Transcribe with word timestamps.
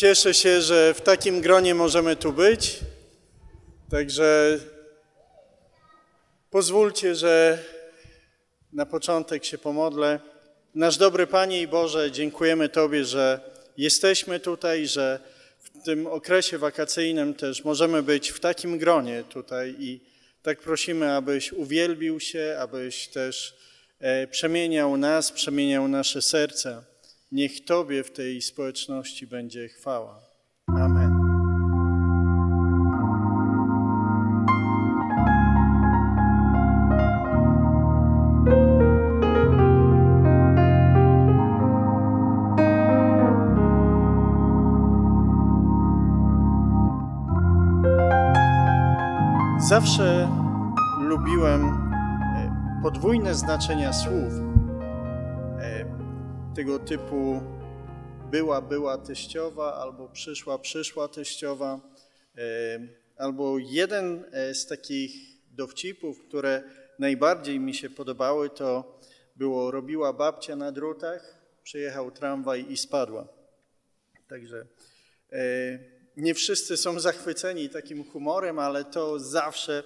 Cieszę 0.00 0.34
się, 0.34 0.62
że 0.62 0.94
w 0.94 1.00
takim 1.00 1.40
gronie 1.40 1.74
możemy 1.74 2.16
tu 2.16 2.32
być. 2.32 2.78
Także 3.90 4.58
pozwólcie, 6.50 7.14
że 7.14 7.58
na 8.72 8.86
początek 8.86 9.44
się 9.44 9.58
pomodlę. 9.58 10.20
Nasz 10.74 10.96
dobry 10.96 11.26
Panie 11.26 11.62
i 11.62 11.68
Boże, 11.68 12.10
dziękujemy 12.10 12.68
Tobie, 12.68 13.04
że 13.04 13.40
jesteśmy 13.76 14.40
tutaj, 14.40 14.86
że 14.86 15.20
w 15.58 15.84
tym 15.84 16.06
okresie 16.06 16.58
wakacyjnym 16.58 17.34
też 17.34 17.64
możemy 17.64 18.02
być 18.02 18.30
w 18.30 18.40
takim 18.40 18.78
gronie 18.78 19.24
tutaj 19.28 19.74
i 19.78 20.00
tak 20.42 20.60
prosimy, 20.60 21.12
abyś 21.12 21.52
uwielbił 21.52 22.20
się, 22.20 22.56
abyś 22.60 23.08
też 23.08 23.56
e, 23.98 24.26
przemieniał 24.26 24.96
nas, 24.96 25.32
przemieniał 25.32 25.88
nasze 25.88 26.22
serca. 26.22 26.89
Niech 27.32 27.64
Tobie 27.64 28.04
w 28.04 28.10
tej 28.12 28.42
społeczności 28.42 29.26
będzie 29.26 29.68
chwała. 29.68 30.20
Amen. 30.66 31.20
Zawsze 49.68 50.28
lubiłem 51.00 51.64
e, 51.64 52.80
podwójne 52.82 53.34
znaczenia 53.34 53.92
słów. 53.92 54.49
E, 56.50 56.54
tego 56.56 56.78
typu 56.78 57.40
była, 58.30 58.62
była 58.62 58.98
teściowa, 58.98 59.74
albo 59.74 60.08
przyszła, 60.08 60.58
przyszła 60.58 61.08
teściowa. 61.08 61.80
E, 62.36 62.40
albo 63.16 63.58
jeden 63.58 64.24
z 64.52 64.66
takich 64.66 65.12
dowcipów, 65.50 66.22
które 66.28 66.62
najbardziej 66.98 67.60
mi 67.60 67.74
się 67.74 67.90
podobały, 67.90 68.50
to 68.50 69.00
było 69.36 69.70
robiła 69.70 70.12
babcia 70.12 70.56
na 70.56 70.72
drutach, 70.72 71.34
przyjechał 71.62 72.10
tramwaj 72.10 72.72
i 72.72 72.76
spadła. 72.76 73.28
Także 74.28 74.66
nie 76.16 76.34
wszyscy 76.34 76.76
są 76.76 77.00
zachwyceni 77.00 77.68
takim 77.68 78.04
humorem, 78.04 78.58
ale 78.58 78.84
to 78.84 79.18
zawsze 79.18 79.82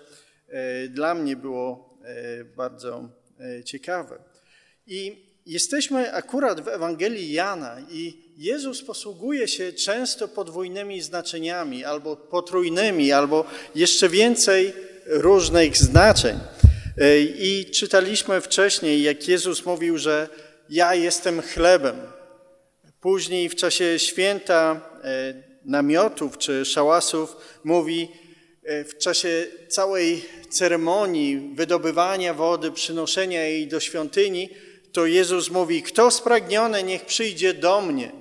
e, 0.48 0.88
dla 0.88 1.14
mnie 1.14 1.36
było 1.36 1.98
e, 2.04 2.44
bardzo 2.44 3.08
e, 3.40 3.64
ciekawe. 3.64 4.18
I 4.86 5.33
jesteśmy 5.46 6.12
akurat 6.12 6.60
w 6.60 6.68
Ewangelii 6.68 7.32
Jana 7.32 7.76
i 7.90 8.24
Jezus 8.36 8.82
posługuje 8.82 9.48
się 9.48 9.72
często 9.72 10.28
podwójnymi 10.28 11.00
znaczeniami, 11.00 11.84
albo 11.84 12.16
potrójnymi, 12.16 13.12
albo 13.12 13.44
jeszcze 13.74 14.08
więcej 14.08 14.72
różnych 15.06 15.76
znaczeń. 15.76 16.38
I 17.38 17.66
czytaliśmy 17.74 18.40
wcześniej, 18.40 19.02
jak 19.02 19.28
Jezus 19.28 19.64
mówił, 19.64 19.98
że 19.98 20.28
ja 20.70 20.94
jestem 20.94 21.42
chlebem. 21.42 21.96
Później 23.00 23.48
w 23.48 23.54
czasie 23.54 23.98
święta 23.98 24.80
namiotów 25.64 26.38
czy 26.38 26.64
szałasów 26.64 27.36
mówi 27.64 28.08
e, 28.64 28.84
w 28.84 28.98
czasie 28.98 29.46
całej 29.68 30.24
ceremonii 30.50 31.50
wydobywania 31.54 32.34
wody, 32.34 32.72
przynoszenia 32.72 33.42
jej 33.42 33.68
do 33.68 33.80
świątyni, 33.80 34.50
to 34.94 35.06
Jezus 35.06 35.50
mówi, 35.50 35.82
kto 35.82 36.10
spragniony, 36.10 36.82
niech 36.82 37.06
przyjdzie 37.06 37.54
do 37.54 37.80
mnie 37.80 38.12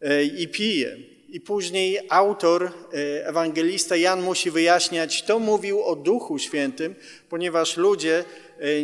e, 0.00 0.24
i 0.24 0.48
pije. 0.48 0.96
I 1.28 1.40
później 1.40 1.98
autor, 2.08 2.64
e, 2.64 3.26
ewangelista 3.26 3.96
Jan 3.96 4.22
musi 4.22 4.50
wyjaśniać, 4.50 5.22
to 5.22 5.38
mówił 5.38 5.82
o 5.82 5.96
Duchu 5.96 6.38
Świętym, 6.38 6.94
ponieważ 7.28 7.76
ludzie 7.76 8.24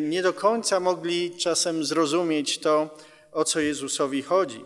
nie 0.00 0.22
do 0.22 0.32
końca 0.32 0.80
mogli 0.80 1.36
czasem 1.36 1.84
zrozumieć 1.84 2.58
to, 2.58 2.98
o 3.32 3.44
co 3.44 3.60
Jezusowi 3.60 4.22
chodzi. 4.22 4.60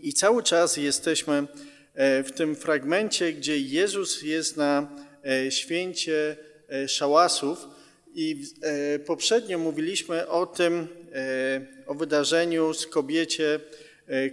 I 0.00 0.12
cały 0.12 0.42
czas 0.42 0.76
jesteśmy 0.76 1.46
E, 1.94 2.22
w 2.22 2.32
tym 2.32 2.56
fragmencie, 2.56 3.32
gdzie 3.32 3.58
Jezus 3.58 4.22
jest 4.22 4.56
na 4.56 4.88
e, 5.24 5.50
święcie 5.50 6.36
e, 6.68 6.88
szałasów 6.88 7.68
i 8.14 8.42
poprzednio 9.06 9.58
mówiliśmy 9.58 10.28
o 10.28 10.46
tym, 10.46 10.88
o 11.86 11.94
wydarzeniu 11.94 12.74
z 12.74 12.86
kobiecie, 12.86 13.60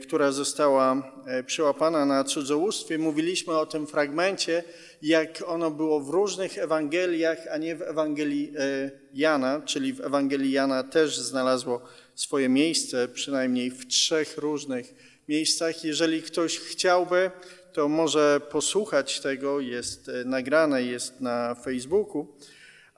która 0.03 0.31
została 0.31 1.13
przyłapana 1.45 2.05
na 2.05 2.23
cudzołóstwie. 2.23 2.97
Mówiliśmy 2.97 3.57
o 3.57 3.65
tym 3.65 3.87
fragmencie, 3.87 4.63
jak 5.01 5.43
ono 5.45 5.71
było 5.71 5.99
w 5.99 6.09
różnych 6.09 6.57
Ewangeliach, 6.57 7.37
a 7.51 7.57
nie 7.57 7.75
w 7.75 7.81
Ewangelii 7.81 8.53
Jana, 9.13 9.61
czyli 9.65 9.93
w 9.93 10.01
Ewangelii 10.01 10.51
Jana 10.51 10.83
też 10.83 11.19
znalazło 11.19 11.81
swoje 12.15 12.49
miejsce, 12.49 13.07
przynajmniej 13.07 13.71
w 13.71 13.87
trzech 13.87 14.37
różnych 14.37 14.93
miejscach. 15.27 15.83
Jeżeli 15.83 16.21
ktoś 16.21 16.59
chciałby, 16.59 17.31
to 17.73 17.87
może 17.87 18.41
posłuchać 18.51 19.19
tego, 19.19 19.59
jest 19.59 20.09
e, 20.09 20.25
nagrane, 20.25 20.83
jest 20.83 21.21
na 21.21 21.55
Facebooku. 21.55 22.27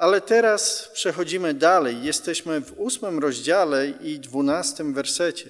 Ale 0.03 0.21
teraz 0.21 0.89
przechodzimy 0.93 1.53
dalej. 1.53 2.03
Jesteśmy 2.03 2.61
w 2.61 2.79
ósmym 2.79 3.19
rozdziale 3.19 3.89
i 3.89 4.19
dwunastym 4.19 4.93
wersecie. 4.93 5.49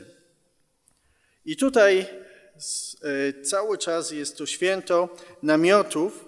I 1.46 1.58
tutaj 1.58 2.00
e, 2.00 3.42
cały 3.44 3.78
czas 3.78 4.12
jest 4.12 4.38
to 4.38 4.46
święto 4.46 5.10
namiotów 5.44 6.26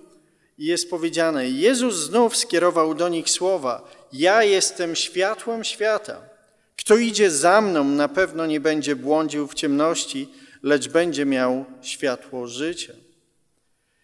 i 0.58 0.66
jest 0.66 0.90
powiedziane: 0.90 1.50
Jezus 1.50 1.96
znów 1.96 2.38
skierował 2.38 2.96
do 2.96 3.10
nich 3.10 3.30
słowa: 3.30 3.92
Ja 4.14 4.44
jestem 4.44 4.96
światłem 4.96 5.64
świata. 5.64 6.30
Kto 6.76 6.98
idzie 6.98 7.32
za 7.32 7.62
mną, 7.62 7.84
na 7.84 8.08
pewno 8.08 8.46
nie 8.46 8.60
będzie 8.60 8.96
błądził 8.96 9.48
w 9.48 9.54
ciemności 9.54 10.30
lecz 10.64 10.88
będzie 10.88 11.26
miał 11.26 11.66
światło 11.82 12.48
życia. 12.48 12.94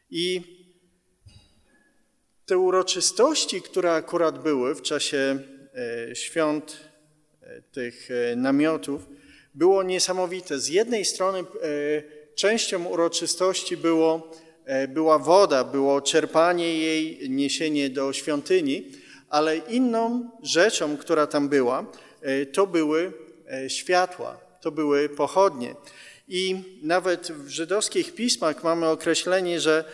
I 0.09 0.41
te 2.51 2.57
uroczystości, 2.57 3.61
które 3.61 3.93
akurat 3.93 4.43
były 4.43 4.75
w 4.75 4.81
czasie 4.81 5.39
e, 6.09 6.15
świąt 6.15 6.77
e, 7.41 7.61
tych 7.61 8.09
e, 8.11 8.35
namiotów, 8.35 9.07
było 9.53 9.83
niesamowite. 9.83 10.59
Z 10.59 10.67
jednej 10.67 11.05
strony 11.05 11.43
częścią 12.35 12.85
uroczystości 12.85 13.77
było, 13.77 14.31
była 14.89 15.19
woda, 15.19 15.63
było 15.63 16.01
czerpanie 16.01 16.77
jej, 16.77 17.29
niesienie 17.29 17.89
do 17.89 18.13
świątyni, 18.13 18.91
ale 19.29 19.57
inną 19.57 20.29
rzeczą, 20.43 20.97
która 20.97 21.27
tam 21.27 21.49
była, 21.49 21.91
to 22.53 22.67
były 22.67 23.13
światła, 23.67 24.39
to 24.61 24.71
były 24.71 25.09
pochodnie. 25.09 25.75
I 26.27 26.63
nawet 26.81 27.31
w 27.31 27.49
żydowskich 27.49 28.15
pismach 28.15 28.63
mamy 28.63 28.87
określenie, 28.87 29.59
że 29.59 29.85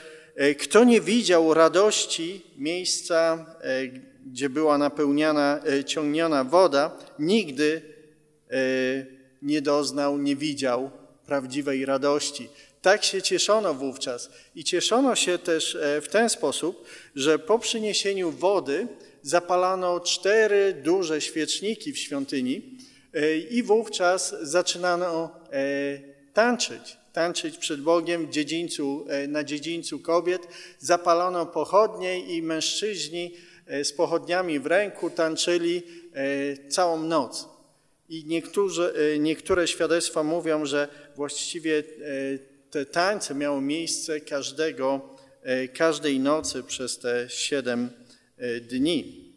kto 0.60 0.84
nie 0.84 1.02
widział 1.02 1.54
radości 1.54 2.42
miejsca, 2.58 3.46
e, 3.62 3.88
gdzie 4.26 4.50
była 4.50 4.78
napełniana, 4.78 5.60
e, 5.66 5.84
ciągniona 5.84 6.44
woda, 6.44 6.98
nigdy 7.20 7.98
nie 9.42 9.62
doznał, 9.62 10.18
nie 10.18 10.36
widział 10.36 10.92
prawdziwej 11.26 11.86
radości. 11.86 12.50
Tak 12.82 13.04
się 13.04 13.22
cieszono 13.22 13.74
wówczas. 13.74 14.30
I 14.56 14.64
cieszono 14.64 15.16
się 15.16 15.38
też 15.38 15.78
w 16.02 16.08
ten 16.12 16.30
sposób, 16.30 16.86
że 17.16 17.40
po 17.40 17.60
przyniesieniu 17.60 18.32
wody 18.32 18.88
zapalano 19.22 20.00
cztery 20.00 20.82
duże 20.84 21.22
świeczniki 21.22 21.94
w 21.94 21.98
świątyni 21.98 22.78
i 23.50 23.64
wówczas 23.64 24.36
zaczynano 24.42 25.40
tańczyć, 26.34 26.98
tańczyć 27.18 27.58
przed 27.58 27.82
Bogiem 27.82 28.32
dziedzińcu, 28.32 29.06
e, 29.10 29.28
na 29.28 29.44
dziedzińcu 29.44 30.00
kobiet. 30.00 30.48
Zapalono 30.80 31.46
pochodnie 31.46 32.20
i 32.20 32.42
mężczyźni 32.42 33.34
e, 33.66 33.84
z 33.86 33.94
pochodniami 33.94 34.60
w 34.60 34.66
ręku 34.66 35.10
tańczyli 35.10 35.84
e, 36.14 36.70
całą 36.70 37.04
noc. 37.04 37.50
I 38.10 38.26
niektórzy, 38.26 38.94
niektóre 39.20 39.68
świadectwa 39.68 40.24
mówią, 40.24 40.66
że 40.66 40.88
właściwie 41.16 41.84
te 42.70 42.86
tańce 42.86 43.36
miały 43.36 43.62
miejsce 43.62 44.22
każdego, 44.22 45.16
każdej 45.74 46.20
nocy 46.20 46.64
przez 46.64 47.00
te 47.00 47.30
siedem 47.30 47.90
dni. 48.62 49.32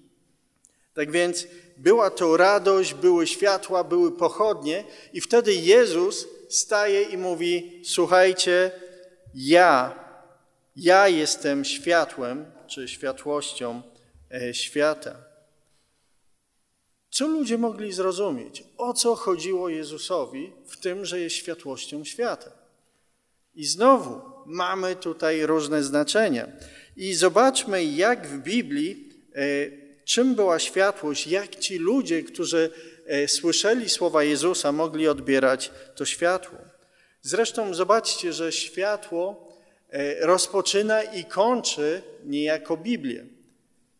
Tak 0.94 1.10
więc 1.10 1.46
była 1.76 2.10
to 2.10 2.36
radość, 2.36 2.94
były 2.94 3.26
światła, 3.26 3.84
były 3.84 4.16
pochodnie 4.16 4.84
i 5.12 5.20
wtedy 5.20 5.54
Jezus 5.54 6.26
staje 6.50 7.02
i 7.02 7.18
mówi: 7.18 7.82
Słuchajcie, 7.84 8.70
ja, 9.34 9.94
ja 10.76 11.08
jestem 11.08 11.64
światłem, 11.64 12.46
czy 12.66 12.88
światłością 12.88 13.82
e, 14.34 14.54
świata. 14.54 15.16
Co 17.10 17.28
ludzie 17.28 17.58
mogli 17.58 17.92
zrozumieć? 17.92 18.64
O 18.76 18.94
co 18.94 19.14
chodziło 19.14 19.68
Jezusowi 19.68 20.52
w 20.66 20.76
tym, 20.76 21.04
że 21.04 21.20
jest 21.20 21.36
światłością 21.36 22.04
świata? 22.04 22.50
I 23.54 23.64
znowu 23.64 24.20
mamy 24.46 24.96
tutaj 24.96 25.46
różne 25.46 25.82
znaczenia. 25.82 26.48
I 26.96 27.14
zobaczmy, 27.14 27.84
jak 27.84 28.26
w 28.26 28.38
Biblii, 28.42 29.08
e, 29.34 29.44
czym 30.04 30.34
była 30.34 30.58
światłość, 30.58 31.26
jak 31.26 31.56
ci 31.56 31.78
ludzie, 31.78 32.22
którzy 32.22 32.70
słyszeli 33.28 33.88
słowa 33.88 34.24
Jezusa, 34.24 34.72
mogli 34.72 35.08
odbierać 35.08 35.70
to 35.94 36.04
światło. 36.04 36.58
Zresztą 37.22 37.74
zobaczcie, 37.74 38.32
że 38.32 38.52
światło 38.52 39.48
e, 39.90 40.26
rozpoczyna 40.26 41.02
i 41.02 41.24
kończy 41.24 42.02
niejako 42.24 42.76
Biblię. 42.76 43.26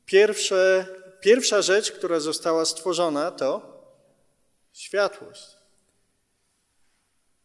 Pierwsze, 0.06 0.86
pierwsza 1.20 1.62
rzecz, 1.62 1.92
która 1.92 2.20
została 2.20 2.64
stworzona, 2.64 3.30
to 3.30 3.80
światłość. 4.72 5.46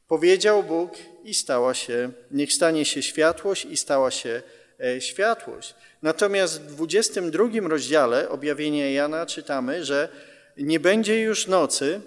Powiedział 0.07 0.63
Bóg 0.63 0.93
i 1.23 1.33
stała 1.33 1.73
się, 1.73 2.11
niech 2.31 2.53
stanie 2.53 2.85
się 2.85 3.03
światłość 3.03 3.65
i 3.65 3.77
stała 3.77 4.11
się 4.11 4.41
e, 4.79 5.01
światłość. 5.01 5.75
Natomiast 6.01 6.61
w 6.61 6.65
22 6.65 7.45
rozdziale 7.67 8.29
objawienia 8.29 8.91
Jana 8.91 9.25
czytamy, 9.25 9.85
że 9.85 10.09
nie 10.57 10.79
będzie 10.79 11.21
już 11.21 11.47
nocy, 11.47 12.01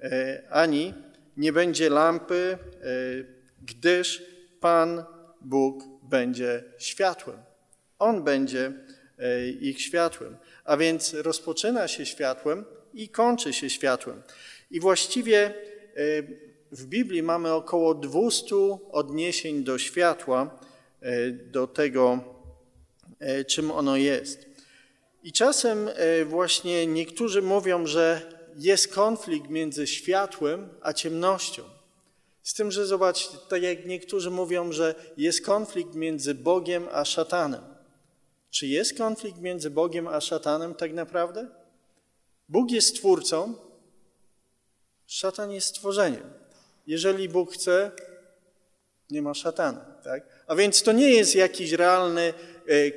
e, 0.00 0.42
ani 0.50 0.94
nie 1.36 1.52
będzie 1.52 1.90
lampy, 1.90 2.58
e, 2.62 2.86
gdyż 3.62 4.22
Pan 4.60 5.04
Bóg 5.40 5.84
będzie 6.02 6.64
światłem. 6.78 7.38
On 7.98 8.24
będzie 8.24 8.72
ich 9.60 9.82
światłem. 9.82 10.36
A 10.64 10.76
więc 10.76 11.14
rozpoczyna 11.14 11.88
się 11.88 12.06
światłem 12.06 12.64
i 12.94 13.08
kończy 13.08 13.52
się 13.52 13.70
światłem. 13.70 14.22
I 14.70 14.80
właściwie 14.80 15.54
w 16.72 16.86
Biblii 16.86 17.22
mamy 17.22 17.52
około 17.52 17.94
200 17.94 18.56
odniesień 18.90 19.64
do 19.64 19.78
światła, 19.78 20.58
e, 21.00 21.30
do 21.30 21.66
tego, 21.66 22.20
e, 23.18 23.44
czym 23.44 23.70
ono 23.70 23.96
jest. 23.96 24.47
I 25.28 25.32
czasem 25.32 25.88
e, 25.88 26.24
właśnie 26.24 26.86
niektórzy 26.86 27.42
mówią, 27.42 27.86
że 27.86 28.32
jest 28.56 28.94
konflikt 28.94 29.50
między 29.50 29.86
światłem 29.86 30.68
a 30.82 30.92
ciemnością. 30.92 31.62
Z 32.42 32.54
tym, 32.54 32.70
że 32.70 32.86
zobaczcie, 32.86 33.38
tak 33.48 33.62
jak 33.62 33.86
niektórzy 33.86 34.30
mówią, 34.30 34.72
że 34.72 34.94
jest 35.16 35.44
konflikt 35.44 35.94
między 35.94 36.34
Bogiem 36.34 36.88
a 36.92 37.04
szatanem. 37.04 37.62
Czy 38.50 38.66
jest 38.66 38.98
konflikt 38.98 39.40
między 39.40 39.70
Bogiem 39.70 40.08
a 40.08 40.20
szatanem 40.20 40.74
tak 40.74 40.92
naprawdę? 40.92 41.48
Bóg 42.48 42.70
jest 42.70 42.96
twórcą, 42.96 43.54
szatan 45.06 45.50
jest 45.50 45.66
stworzeniem. 45.66 46.32
Jeżeli 46.86 47.28
Bóg 47.28 47.52
chce, 47.52 47.90
nie 49.10 49.22
ma 49.22 49.34
szatana. 49.34 49.80
Tak? 50.04 50.44
A 50.46 50.54
więc 50.54 50.82
to 50.82 50.92
nie 50.92 51.10
jest 51.10 51.34
jakiś 51.34 51.72
realny 51.72 52.34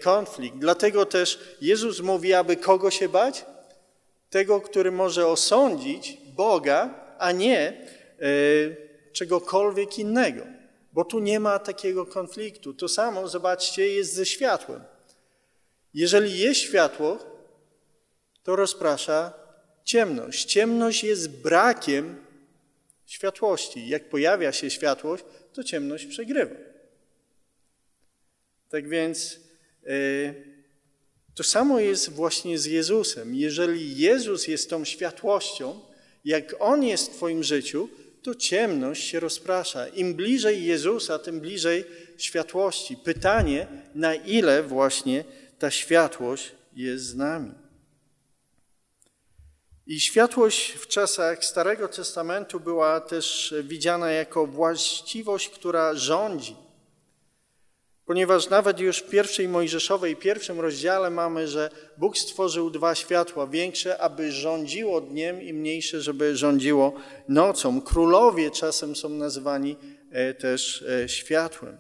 konflikt. 0.04 0.58
Dlatego 0.58 1.06
też 1.06 1.40
Jezus 1.62 2.00
mówi, 2.00 2.34
aby 2.34 2.56
kogo 2.56 2.92
się 2.92 3.10
bać? 3.10 3.46
Tego, 4.30 4.62
który 4.62 4.92
może 4.92 5.28
osądzić 5.28 6.18
Boga, 6.36 6.94
a 7.20 7.32
nie 7.32 7.60
e, 7.60 7.74
czegokolwiek 9.14 10.00
innego. 10.00 10.44
Bo 10.94 11.06
tu 11.06 11.20
nie 11.20 11.40
ma 11.40 11.60
takiego 11.60 12.06
konfliktu. 12.06 12.74
To 12.74 12.88
samo, 12.88 13.28
zobaczcie, 13.28 13.88
jest 13.88 14.14
ze 14.14 14.26
światłem. 14.26 14.84
Jeżeli 15.94 16.40
jest 16.40 16.60
światło, 16.60 17.20
to 18.44 18.56
rozprasza 18.56 19.34
ciemność. 19.84 20.46
Ciemność 20.46 21.04
jest 21.04 21.30
brakiem 21.30 22.26
światłości. 23.06 23.88
Jak 23.88 24.10
pojawia 24.10 24.52
się 24.52 24.70
światłość, 24.70 25.24
to 25.54 25.64
ciemność 25.64 26.06
przegrywa. 26.06 26.56
Tak 28.70 28.90
więc 28.90 29.40
to 31.36 31.44
samo 31.44 31.80
jest 31.80 32.10
właśnie 32.10 32.60
z 32.60 32.66
Jezusem. 32.66 33.36
Jeżeli 33.36 33.98
Jezus 33.98 34.48
jest 34.48 34.70
tą 34.70 34.86
światłością, 34.86 35.80
jak 36.26 36.56
On 36.60 36.84
jest 36.84 37.12
w 37.12 37.16
Twoim 37.16 37.44
życiu, 37.44 37.90
to 38.24 38.36
ciemność 38.36 39.08
się 39.08 39.20
rozprasza. 39.20 39.88
Im 39.88 40.14
bliżej 40.14 40.66
Jezusa, 40.66 41.20
tym 41.20 41.40
bliżej 41.40 41.86
światłości. 42.18 42.98
Pytanie, 42.98 43.68
na 43.96 44.16
ile 44.16 44.64
właśnie 44.64 45.24
ta 45.60 45.72
światłość 45.72 46.52
jest 46.76 47.06
z 47.06 47.16
nami. 47.16 47.52
I 49.88 50.00
światłość 50.00 50.72
w 50.72 50.88
czasach 50.88 51.46
Starego 51.46 51.88
Testamentu 51.88 52.60
była 52.60 53.02
też 53.02 53.54
widziana 53.64 54.12
jako 54.12 54.48
właściwość, 54.48 55.50
która 55.50 55.96
rządzi. 55.96 56.56
Ponieważ 58.12 58.50
nawet 58.50 58.80
już 58.80 58.98
w 58.98 59.10
pierwszej 59.10 59.48
Mojżeszowej, 59.48 60.16
pierwszym 60.16 60.60
rozdziale 60.60 61.10
mamy, 61.10 61.48
że 61.48 61.70
Bóg 61.98 62.18
stworzył 62.18 62.70
dwa 62.70 62.96
światła, 62.96 63.48
większe, 63.48 64.02
aby 64.02 64.32
rządziło 64.32 65.02
dniem 65.02 65.42
i 65.42 65.54
mniejsze, 65.54 66.02
żeby 66.02 66.38
rządziło 66.38 66.94
nocą. 67.28 67.82
Królowie 67.82 68.52
czasem 68.52 68.96
są 68.96 69.10
nazywani 69.10 69.76
e, 70.10 70.34
też 70.34 70.82
e, 70.82 71.10
światłem. 71.10 71.78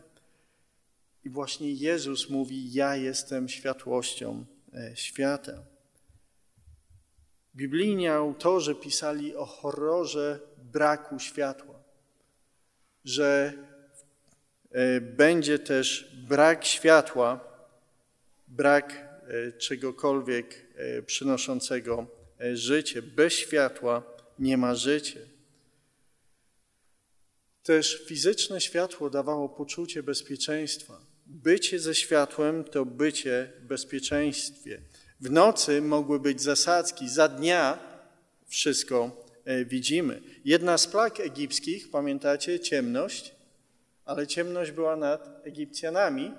I 1.23 1.29
właśnie 1.29 1.71
Jezus 1.71 2.29
mówi, 2.29 2.73
ja 2.73 2.95
jestem 2.95 3.49
światłością 3.49 4.45
e, 4.73 4.95
świata. 4.95 5.63
Biblijni 7.55 8.07
autorzy 8.07 8.75
pisali 8.75 9.35
o 9.35 9.45
horrorze 9.45 10.39
braku 10.57 11.19
światła, 11.19 11.83
że 13.03 13.53
będzie 15.01 15.59
też 15.59 16.15
brak 16.27 16.65
światła, 16.65 17.39
brak 18.47 18.93
e, 19.27 19.51
czegokolwiek 19.51 20.55
e, 20.75 21.01
przynoszącego 21.01 22.07
życie. 22.53 23.01
Bez 23.01 23.33
światła 23.33 24.03
nie 24.39 24.57
ma 24.57 24.75
życia. 24.75 25.19
Też 27.63 28.05
fizyczne 28.07 28.61
światło 28.61 29.09
dawało 29.09 29.49
poczucie 29.49 30.03
bezpieczeństwa. 30.03 31.01
Bycie 31.25 31.79
ze 31.79 31.95
światłem 31.95 32.63
to 32.63 32.85
bycie 32.85 33.51
w 33.61 33.65
bezpieczeństwie. 33.65 34.81
W 35.19 35.31
nocy 35.31 35.81
mogły 35.81 36.19
być 36.19 36.41
zasadzki, 36.41 37.09
za 37.09 37.27
dnia 37.27 37.79
wszystko 38.47 39.25
e, 39.45 39.65
widzimy. 39.65 40.21
Jedna 40.45 40.77
z 40.77 40.87
plag 40.87 41.19
egipskich, 41.19 41.91
pamiętacie, 41.91 42.59
ciemność, 42.59 43.35
ale 44.11 44.27
ciemność 44.27 44.71
była 44.71 44.95
nad 44.95 45.41
Egipcjanami, 45.43 46.31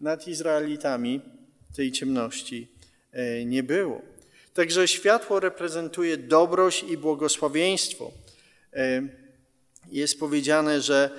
nad 0.00 0.28
Izraelitami 0.28 1.20
tej 1.76 1.92
ciemności 1.92 2.68
e, 3.12 3.44
nie 3.44 3.62
było. 3.62 4.02
Także 4.54 4.88
światło 4.88 5.40
reprezentuje 5.40 6.16
dobroć 6.16 6.82
i 6.82 6.98
błogosławieństwo. 6.98 8.12
E, 8.72 9.02
jest 9.92 10.20
powiedziane, 10.20 10.80
że 10.80 11.10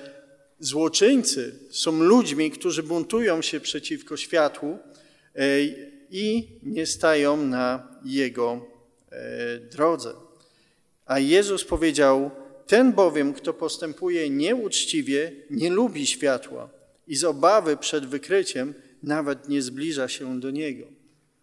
złoczyńcy 0.60 1.58
są 1.70 2.02
ludźmi, 2.02 2.50
którzy 2.50 2.82
buntują 2.82 3.42
się 3.42 3.60
przeciwko 3.60 4.16
światłu 4.16 4.78
i 6.10 6.48
nie 6.62 6.86
stają 6.86 7.36
na 7.36 7.88
Jego 8.04 8.66
e, 9.10 9.58
drodze. 9.58 10.14
A 11.06 11.18
Jezus 11.18 11.64
powiedział, 11.64 12.30
ten 12.66 12.92
bowiem, 12.92 13.32
kto 13.32 13.54
postępuje 13.54 14.30
nieuczciwie, 14.30 15.32
nie 15.50 15.70
lubi 15.70 16.06
światła 16.06 16.70
i 17.06 17.16
z 17.16 17.24
obawy 17.24 17.76
przed 17.76 18.06
wykryciem 18.06 18.74
nawet 19.02 19.48
nie 19.48 19.62
zbliża 19.62 20.08
się 20.08 20.40
do 20.40 20.50
Niego. 20.50 20.86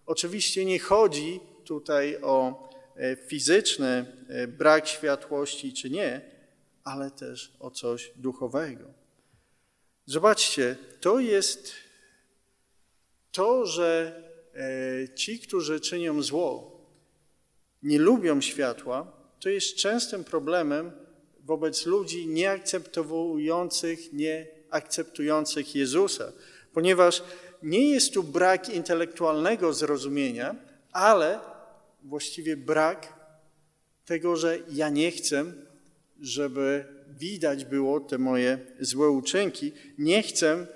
Oczywiście 0.05 0.65
nie 0.65 0.79
chodzi 0.79 1.39
tutaj 1.65 2.17
o 2.21 2.69
e, 2.95 3.15
fizyczny 3.15 4.05
e, 4.27 4.47
brak 4.47 4.87
światłości 4.87 5.73
czy 5.73 5.89
nie, 5.89 6.21
ale 6.83 7.11
też 7.11 7.53
o 7.59 7.71
coś 7.71 8.11
duchowego. 8.15 8.85
Zobaczcie, 10.05 10.75
to 10.99 11.19
jest 11.19 11.73
to, 13.31 13.65
że 13.65 14.23
E, 14.55 15.09
ci, 15.15 15.39
którzy 15.39 15.79
czynią 15.79 16.21
zło, 16.21 16.81
nie 17.83 17.99
lubią 17.99 18.41
światła, 18.41 19.11
to 19.39 19.49
jest 19.49 19.75
częstym 19.75 20.23
problemem 20.23 20.91
wobec 21.43 21.85
ludzi 21.85 22.27
nieakceptujących, 22.27 24.13
nieakceptujących 24.13 25.75
Jezusa, 25.75 26.31
ponieważ 26.73 27.23
nie 27.63 27.89
jest 27.89 28.13
tu 28.13 28.23
brak 28.23 28.69
intelektualnego 28.69 29.73
zrozumienia, 29.73 30.55
ale 30.91 31.39
właściwie 32.03 32.57
brak 32.57 33.13
tego, 34.05 34.35
że 34.35 34.59
ja 34.71 34.89
nie 34.89 35.12
chcę, 35.12 35.45
żeby 36.21 36.85
widać 37.09 37.65
było 37.65 38.00
te 38.00 38.17
moje 38.17 38.59
złe 38.79 39.09
uczynki, 39.09 39.71
nie 39.97 40.23
chcę 40.23 40.67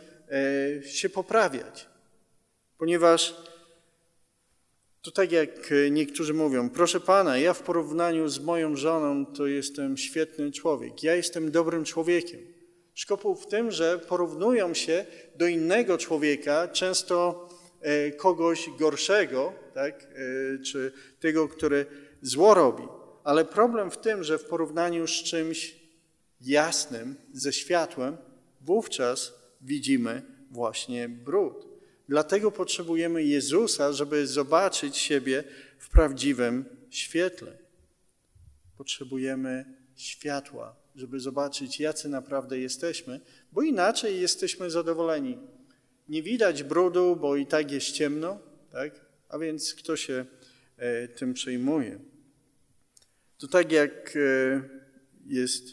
e, 0.82 0.84
się 0.84 1.10
poprawiać, 1.10 1.88
ponieważ 2.78 3.36
to 5.08 5.12
tak 5.12 5.32
jak 5.32 5.72
e, 5.72 5.92
niektórzy 5.92 6.34
mówią, 6.34 6.70
proszę 6.70 7.00
Pana, 7.00 7.38
ja 7.38 7.54
w 7.54 7.62
porównaniu 7.62 8.30
z 8.30 8.40
moją 8.40 8.76
żoną 8.76 9.26
to 9.26 9.48
jestem 9.48 9.98
świetny 9.98 10.52
człowiek, 10.52 11.04
ja 11.04 11.16
jestem 11.16 11.52
dobrym 11.52 11.86
człowiekiem. 11.86 12.40
Szkopuł 12.94 13.36
w 13.36 13.48
tym, 13.48 13.72
że 13.72 14.00
porównują 14.00 14.74
się 14.74 15.06
do 15.36 15.48
innego 15.48 15.98
człowieka, 15.98 16.68
często 16.68 17.48
e, 17.82 18.12
kogoś 18.12 18.70
gorszego, 18.80 19.54
tak? 19.74 20.04
E, 20.04 20.64
czy 20.64 20.92
tego, 21.20 21.48
który 21.48 21.86
zło 22.22 22.54
robi. 22.54 22.84
Ale 23.24 23.46
problem 23.46 23.92
w 23.92 23.98
tym, 23.98 24.24
że 24.24 24.38
w 24.38 24.46
porównaniu 24.46 25.08
z 25.08 25.12
czymś 25.24 25.76
jasnym, 26.42 27.16
ze 27.34 27.54
światłem, 27.54 28.18
wówczas 28.62 29.34
widzimy 29.62 30.22
właśnie 30.52 31.10
brud. 31.10 31.67
Dlatego 32.10 32.52
potrzebujemy 32.52 33.24
Jezusa, 33.24 33.94
żeby 33.94 34.28
zobaczyć 34.28 34.98
siebie 34.98 35.44
w 35.80 35.90
prawdziwym 35.90 36.66
świetle. 36.90 37.58
Potrzebujemy 38.78 39.66
światła, 39.96 40.76
żeby 40.96 41.20
zobaczyć, 41.20 41.80
jacy 41.80 42.10
naprawdę 42.10 42.60
jesteśmy, 42.60 43.20
bo 43.52 43.62
inaczej 43.62 44.22
jesteśmy 44.22 44.70
zadowoleni. 44.70 45.38
Nie 46.10 46.24
widać 46.24 46.64
brudu, 46.64 47.16
bo 47.16 47.36
i 47.36 47.46
tak 47.46 47.72
jest 47.72 47.92
ciemno, 47.92 48.40
tak? 48.72 49.06
a 49.30 49.38
więc 49.38 49.74
kto 49.74 49.96
się 49.96 50.26
e, 50.78 51.08
tym 51.08 51.34
przejmuje? 51.34 52.00
To 53.38 53.48
tak 53.48 53.72
jak 53.72 54.16
e, 54.16 54.62
jest, 55.26 55.64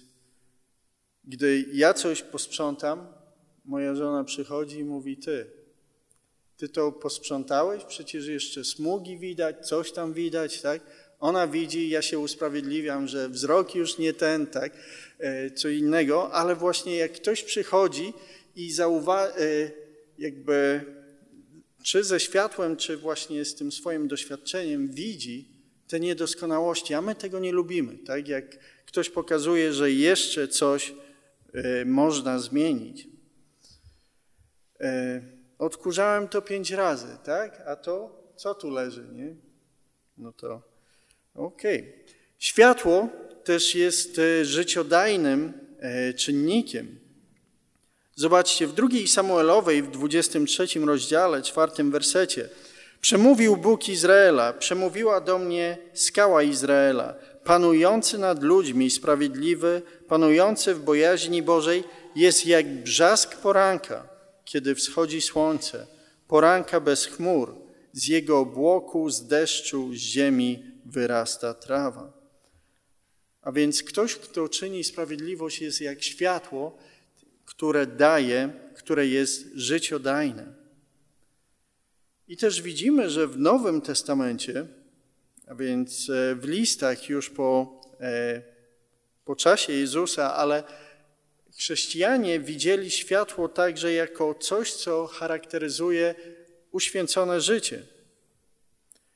gdy 1.24 1.64
ja 1.72 1.94
coś 1.94 2.22
posprzątam, 2.22 3.06
moja 3.64 3.94
żona 3.94 4.24
przychodzi 4.24 4.78
i 4.78 4.84
mówi: 4.84 5.16
Ty, 5.16 5.63
ty 6.56 6.68
to 6.68 6.92
posprzątałeś? 6.92 7.84
Przecież 7.84 8.26
jeszcze 8.26 8.64
smugi 8.64 9.18
widać, 9.18 9.68
coś 9.68 9.92
tam 9.92 10.12
widać, 10.12 10.60
tak? 10.60 10.80
Ona 11.20 11.46
widzi, 11.46 11.88
ja 11.88 12.02
się 12.02 12.18
usprawiedliwiam, 12.18 13.08
że 13.08 13.28
wzrok 13.28 13.74
już 13.74 13.98
nie 13.98 14.12
ten, 14.12 14.46
tak? 14.46 14.72
E, 15.18 15.50
co 15.50 15.68
innego, 15.68 16.32
ale 16.32 16.56
właśnie 16.56 16.96
jak 16.96 17.12
ktoś 17.12 17.42
przychodzi 17.42 18.12
i 18.56 18.72
zauważy, 18.72 19.70
jakby 20.18 20.80
czy 21.82 22.04
ze 22.04 22.20
światłem, 22.20 22.76
czy 22.76 22.96
właśnie 22.96 23.44
z 23.44 23.54
tym 23.54 23.72
swoim 23.72 24.08
doświadczeniem 24.08 24.88
widzi 24.88 25.48
te 25.88 26.00
niedoskonałości, 26.00 26.94
a 26.94 27.02
my 27.02 27.14
tego 27.14 27.38
nie 27.38 27.52
lubimy, 27.52 27.98
tak? 27.98 28.28
Jak 28.28 28.58
ktoś 28.86 29.10
pokazuje, 29.10 29.72
że 29.72 29.92
jeszcze 29.92 30.48
coś 30.48 30.94
e, 31.52 31.84
można 31.84 32.38
zmienić. 32.38 33.08
E, 35.64 35.66
odkurzałem 35.66 36.28
to 36.28 36.42
pięć 36.42 36.70
razy, 36.70 37.18
tak? 37.24 37.62
A 37.66 37.76
to 37.76 38.22
co 38.36 38.54
tu 38.54 38.70
leży, 38.70 39.04
nie? 39.12 39.34
No 40.18 40.32
to 40.32 40.62
okej. 41.34 41.78
Okay. 41.78 42.04
Światło 42.38 43.08
też 43.44 43.74
jest 43.74 44.18
e, 44.18 44.44
życiodajnym 44.44 45.52
czynnikiem. 46.16 46.98
Zobaczcie, 48.14 48.66
w 48.66 48.72
drugiej 48.72 49.08
Samuelowej, 49.08 49.82
w 49.82 49.90
23 49.90 50.66
rozdziale, 50.80 51.42
czwartym 51.42 51.90
wersecie. 51.90 52.48
Przemówił 53.00 53.56
Bóg 53.56 53.88
Izraela, 53.88 54.52
przemówiła 54.52 55.20
do 55.20 55.38
mnie 55.38 55.78
skała 55.94 56.42
Izraela, 56.42 57.14
panujący 57.44 58.18
nad 58.18 58.42
ludźmi, 58.42 58.90
sprawiedliwy, 58.90 59.82
panujący 60.08 60.74
w 60.74 60.80
bojaźni 60.80 61.42
Bożej, 61.42 61.84
jest 62.16 62.46
jak 62.46 62.66
brzask 62.68 63.36
poranka, 63.36 64.13
kiedy 64.44 64.74
wschodzi 64.74 65.20
słońce, 65.20 65.86
poranka 66.28 66.80
bez 66.80 67.06
chmur, 67.06 67.54
z 67.92 68.08
jego 68.08 68.38
obłoku, 68.38 69.10
z 69.10 69.26
deszczu, 69.26 69.94
z 69.94 69.96
ziemi 69.96 70.64
wyrasta 70.84 71.54
trawa. 71.54 72.12
A 73.42 73.52
więc 73.52 73.82
ktoś, 73.82 74.16
kto 74.16 74.48
czyni 74.48 74.84
sprawiedliwość, 74.84 75.60
jest 75.60 75.80
jak 75.80 76.02
światło, 76.02 76.78
które 77.44 77.86
daje, 77.86 78.52
które 78.74 79.06
jest 79.06 79.46
życiodajne. 79.54 80.54
I 82.28 82.36
też 82.36 82.62
widzimy, 82.62 83.10
że 83.10 83.26
w 83.26 83.38
Nowym 83.38 83.80
Testamencie, 83.80 84.66
a 85.46 85.54
więc 85.54 86.10
e, 86.10 86.34
w 86.34 86.44
listach 86.44 87.08
już 87.08 87.30
po, 87.30 87.80
e, 88.00 88.42
po 89.24 89.36
czasie 89.36 89.72
Jezusa, 89.72 90.34
ale 90.34 90.62
chrześcijanie 91.58 92.40
widzieli 92.40 92.90
światło 92.90 93.48
także 93.48 93.92
jako 93.92 94.34
coś, 94.34 94.72
co 94.72 95.06
charakteryzuje 95.06 96.14
uświęcone 96.72 97.40
życie. 97.40 97.82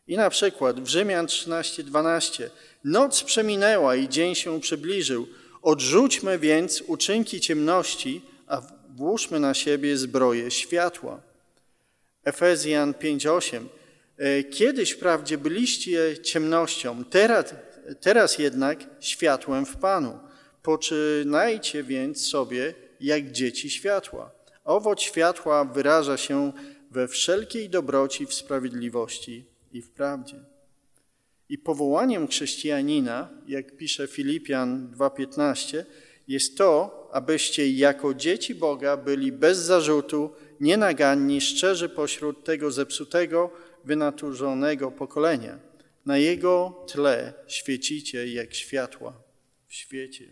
I 0.06 0.16
na 0.16 0.30
przykład 0.30 0.80
w 0.80 0.86
Rzymian 0.86 1.26
13:12 1.26 2.50
Noc 2.84 3.22
przeminęła 3.22 3.96
i 3.96 4.08
dzień 4.08 4.34
się 4.34 4.60
przybliżył. 4.60 5.26
Odrzućmy 5.62 6.38
więc 6.38 6.82
uczynki 6.86 7.40
ciemności, 7.40 8.22
a 8.46 8.62
włóżmy 8.88 9.40
na 9.40 9.54
siebie 9.54 9.96
zbroję 9.96 10.50
światła. 10.50 11.20
Efezjan 12.24 12.92
5:8. 12.94 13.68
E, 14.18 14.44
kiedyś 14.44 14.90
wprawdzie 14.90 15.38
byliście 15.38 16.18
ciemnością, 16.22 17.04
teraz, 17.04 17.44
teraz 18.00 18.38
jednak 18.38 18.78
światłem 19.00 19.66
w 19.66 19.76
Panu. 19.76 20.27
Poczynajcie 20.62 21.82
więc 21.82 22.26
sobie 22.26 22.74
jak 23.00 23.32
dzieci 23.32 23.70
światła. 23.70 24.30
Owoc 24.64 25.00
światła 25.00 25.64
wyraża 25.64 26.16
się 26.16 26.52
we 26.90 27.08
wszelkiej 27.08 27.70
dobroci, 27.70 28.26
w 28.26 28.34
sprawiedliwości 28.34 29.44
i 29.72 29.82
w 29.82 29.90
prawdzie. 29.90 30.40
I 31.48 31.58
powołaniem 31.58 32.28
chrześcijanina, 32.28 33.28
jak 33.48 33.76
pisze 33.76 34.06
Filipian 34.06 34.94
2:15, 34.96 35.84
jest 36.28 36.58
to, 36.58 37.08
abyście 37.12 37.70
jako 37.70 38.14
dzieci 38.14 38.54
Boga 38.54 38.96
byli 38.96 39.32
bez 39.32 39.58
zarzutu, 39.58 40.30
nienaganni, 40.60 41.40
szczerzy 41.40 41.88
pośród 41.88 42.44
tego 42.44 42.70
zepsutego, 42.70 43.50
wynaturzonego 43.84 44.90
pokolenia. 44.90 45.58
Na 46.06 46.18
jego 46.18 46.84
tle 46.86 47.32
świecicie 47.46 48.32
jak 48.32 48.54
światła 48.54 49.22
w 49.66 49.74
świecie. 49.74 50.24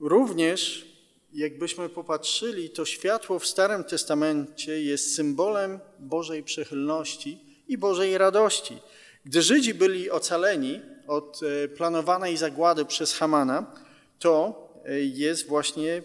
Również, 0.00 0.86
jakbyśmy 1.32 1.88
popatrzyli, 1.88 2.70
to 2.70 2.84
światło 2.84 3.38
w 3.38 3.46
Starym 3.46 3.84
Testamencie 3.84 4.82
jest 4.82 5.14
symbolem 5.14 5.80
Bożej 5.98 6.42
przychylności 6.42 7.38
i 7.68 7.78
Bożej 7.78 8.18
radości. 8.18 8.78
Gdy 9.24 9.42
Żydzi 9.42 9.74
byli 9.74 10.10
ocaleni 10.10 10.80
od 11.06 11.40
e, 11.42 11.68
planowanej 11.68 12.36
zagłady 12.36 12.84
przez 12.84 13.14
Hamana, 13.14 13.74
to 14.18 14.68
e, 14.84 15.00
jest 15.00 15.46
właśnie 15.46 16.02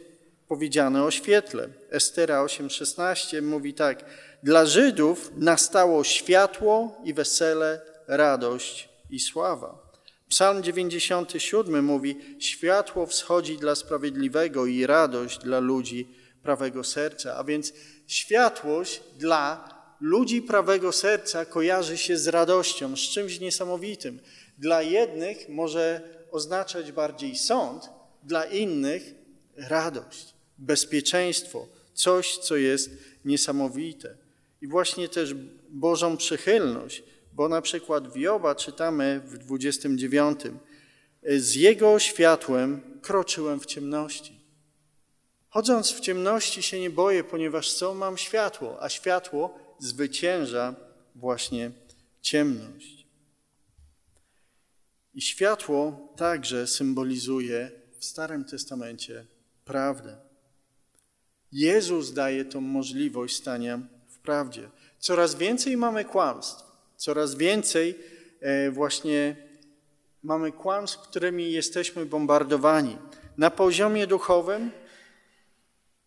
powiedziane 0.47 1.03
o 1.03 1.11
świetle. 1.11 1.69
Estera 1.89 2.45
8:16 2.45 3.41
mówi 3.41 3.73
tak: 3.73 4.05
Dla 4.43 4.65
Żydów 4.65 5.31
nastało 5.37 6.03
światło 6.03 7.01
i 7.03 7.13
wesele, 7.13 7.81
radość 8.07 8.89
i 9.09 9.19
sława. 9.19 9.84
Psalm 10.29 10.63
97 10.63 11.85
mówi: 11.85 12.17
Światło 12.39 13.05
wschodzi 13.05 13.57
dla 13.57 13.75
sprawiedliwego 13.75 14.65
i 14.65 14.85
radość 14.85 15.39
dla 15.39 15.59
ludzi 15.59 16.07
prawego 16.43 16.83
serca. 16.83 17.35
A 17.35 17.43
więc 17.43 17.73
światłość 18.07 19.01
dla 19.17 19.75
ludzi 20.01 20.41
prawego 20.41 20.91
serca 20.91 21.45
kojarzy 21.45 21.97
się 21.97 22.17
z 22.17 22.27
radością, 22.27 22.95
z 22.95 22.99
czymś 22.99 23.39
niesamowitym. 23.39 24.19
Dla 24.57 24.81
jednych 24.81 25.49
może 25.49 26.01
oznaczać 26.31 26.91
bardziej 26.91 27.35
sąd, 27.35 27.89
dla 28.23 28.45
innych 28.45 29.13
radość, 29.55 30.33
bezpieczeństwo, 30.57 31.67
coś, 31.93 32.37
co 32.37 32.55
jest 32.55 32.89
niesamowite. 33.25 34.15
I 34.61 34.67
właśnie 34.67 35.09
też 35.09 35.35
Bożą 35.69 36.17
przychylność, 36.17 37.03
bo 37.35 37.49
na 37.49 37.61
przykład 37.61 38.07
w 38.07 38.15
Joba 38.15 38.55
czytamy 38.55 39.21
w 39.25 39.37
29. 39.37 40.39
Z 41.23 41.55
Jego 41.55 41.99
światłem 41.99 42.81
kroczyłem 43.01 43.59
w 43.59 43.65
ciemności. 43.65 44.39
Chodząc 45.49 45.91
w 45.91 45.99
ciemności 45.99 46.63
się 46.63 46.79
nie 46.79 46.89
boję, 46.89 47.23
ponieważ 47.23 47.73
co? 47.73 47.93
Mam 47.93 48.17
światło, 48.17 48.83
a 48.83 48.89
światło 48.89 49.59
zwycięża 49.79 50.75
właśnie 51.15 51.71
ciemność. 52.21 53.07
I 55.13 55.21
światło 55.21 56.09
także 56.17 56.67
symbolizuje 56.67 57.71
w 57.99 58.05
Starym 58.05 58.45
Testamencie 58.45 59.25
prawdę. 59.65 60.17
Jezus 61.51 62.13
daje 62.13 62.45
tą 62.45 62.61
możliwość 62.61 63.35
stania 63.35 63.79
w 64.07 64.19
prawdzie. 64.19 64.69
Coraz 64.99 65.35
więcej 65.35 65.77
mamy 65.77 66.05
kłamstw, 66.05 66.74
coraz 66.97 67.35
więcej 67.35 67.95
e, 68.41 68.71
właśnie 68.71 69.35
mamy 70.23 70.51
kłamstw, 70.51 70.99
którymi 70.99 71.51
jesteśmy 71.51 72.05
bombardowani. 72.05 72.97
Na 73.37 73.51
poziomie 73.51 74.07
duchowym 74.07 74.71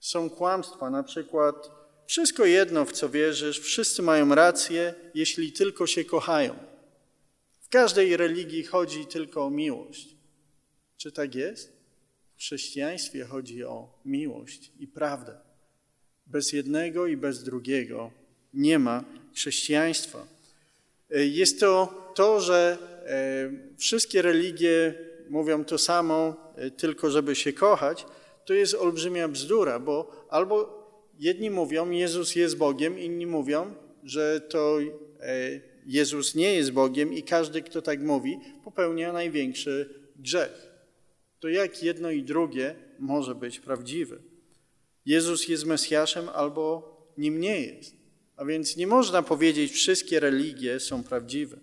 są 0.01 0.31
kłamstwa, 0.31 0.91
na 0.91 1.03
przykład 1.03 1.71
wszystko 2.07 2.45
jedno, 2.45 2.85
w 2.85 2.93
co 2.93 3.09
wierzysz, 3.09 3.61
wszyscy 3.61 4.03
mają 4.03 4.35
rację, 4.35 4.95
jeśli 5.15 5.53
tylko 5.53 5.87
się 5.87 6.05
kochają. 6.05 6.55
W 7.61 7.69
każdej 7.69 8.17
religii 8.17 8.65
chodzi 8.65 9.07
tylko 9.07 9.47
o 9.47 9.51
miłość. 9.51 10.17
Czy 10.97 11.13
tak 11.13 11.35
jest? 11.35 11.73
W 12.37 12.39
chrześcijaństwie 12.39 13.25
chodzi 13.25 13.65
o 13.65 14.01
miłość 14.05 14.73
i 14.79 14.87
prawdę. 14.87 15.39
Bez 16.27 16.53
jednego 16.53 17.07
i 17.07 17.17
bez 17.17 17.45
drugiego 17.45 18.11
nie 18.55 18.79
ma 18.79 19.05
chrześcijaństwa. 19.35 20.27
E, 21.11 21.27
jest 21.27 21.61
to 21.61 21.95
to, 22.15 22.41
że 22.41 22.79
e, 23.07 23.77
wszystkie 23.79 24.23
religie 24.23 24.95
mówią 25.31 25.65
to 25.65 25.79
samo, 25.79 26.37
e, 26.57 26.71
tylko 26.71 27.11
żeby 27.11 27.35
się 27.35 27.53
kochać, 27.53 28.07
to 28.45 28.55
jest 28.55 28.75
olbrzymia 28.75 29.29
bzdura, 29.29 29.79
bo 29.81 30.27
albo 30.31 30.79
jedni 31.19 31.51
mówią, 31.51 31.91
Jezus 31.91 32.37
jest 32.37 32.57
Bogiem, 32.57 32.99
inni 32.99 33.27
mówią, 33.27 33.75
że 34.05 34.41
to 34.41 34.79
Jezus 35.87 36.35
nie 36.35 36.55
jest 36.55 36.73
Bogiem 36.73 37.13
i 37.13 37.23
każdy, 37.23 37.63
kto 37.63 37.83
tak 37.83 38.01
mówi, 38.01 38.41
popełnia 38.65 39.13
największy 39.13 39.95
grzech. 40.17 40.71
To 41.41 41.49
jak 41.49 41.83
jedno 41.83 42.11
i 42.11 42.23
drugie 42.23 42.75
może 42.99 43.35
być 43.35 43.61
prawdziwe? 43.61 44.17
Jezus 45.07 45.49
jest 45.49 45.67
Mesjaszem 45.67 46.29
albo 46.29 46.97
nim 47.19 47.41
nie 47.41 47.61
jest. 47.61 47.98
A 48.39 48.45
więc 48.45 48.77
nie 48.77 48.87
można 48.87 49.23
powiedzieć, 49.23 49.73
wszystkie 49.73 50.21
religie 50.21 50.81
są 50.81 51.03
prawdziwe. 51.03 51.57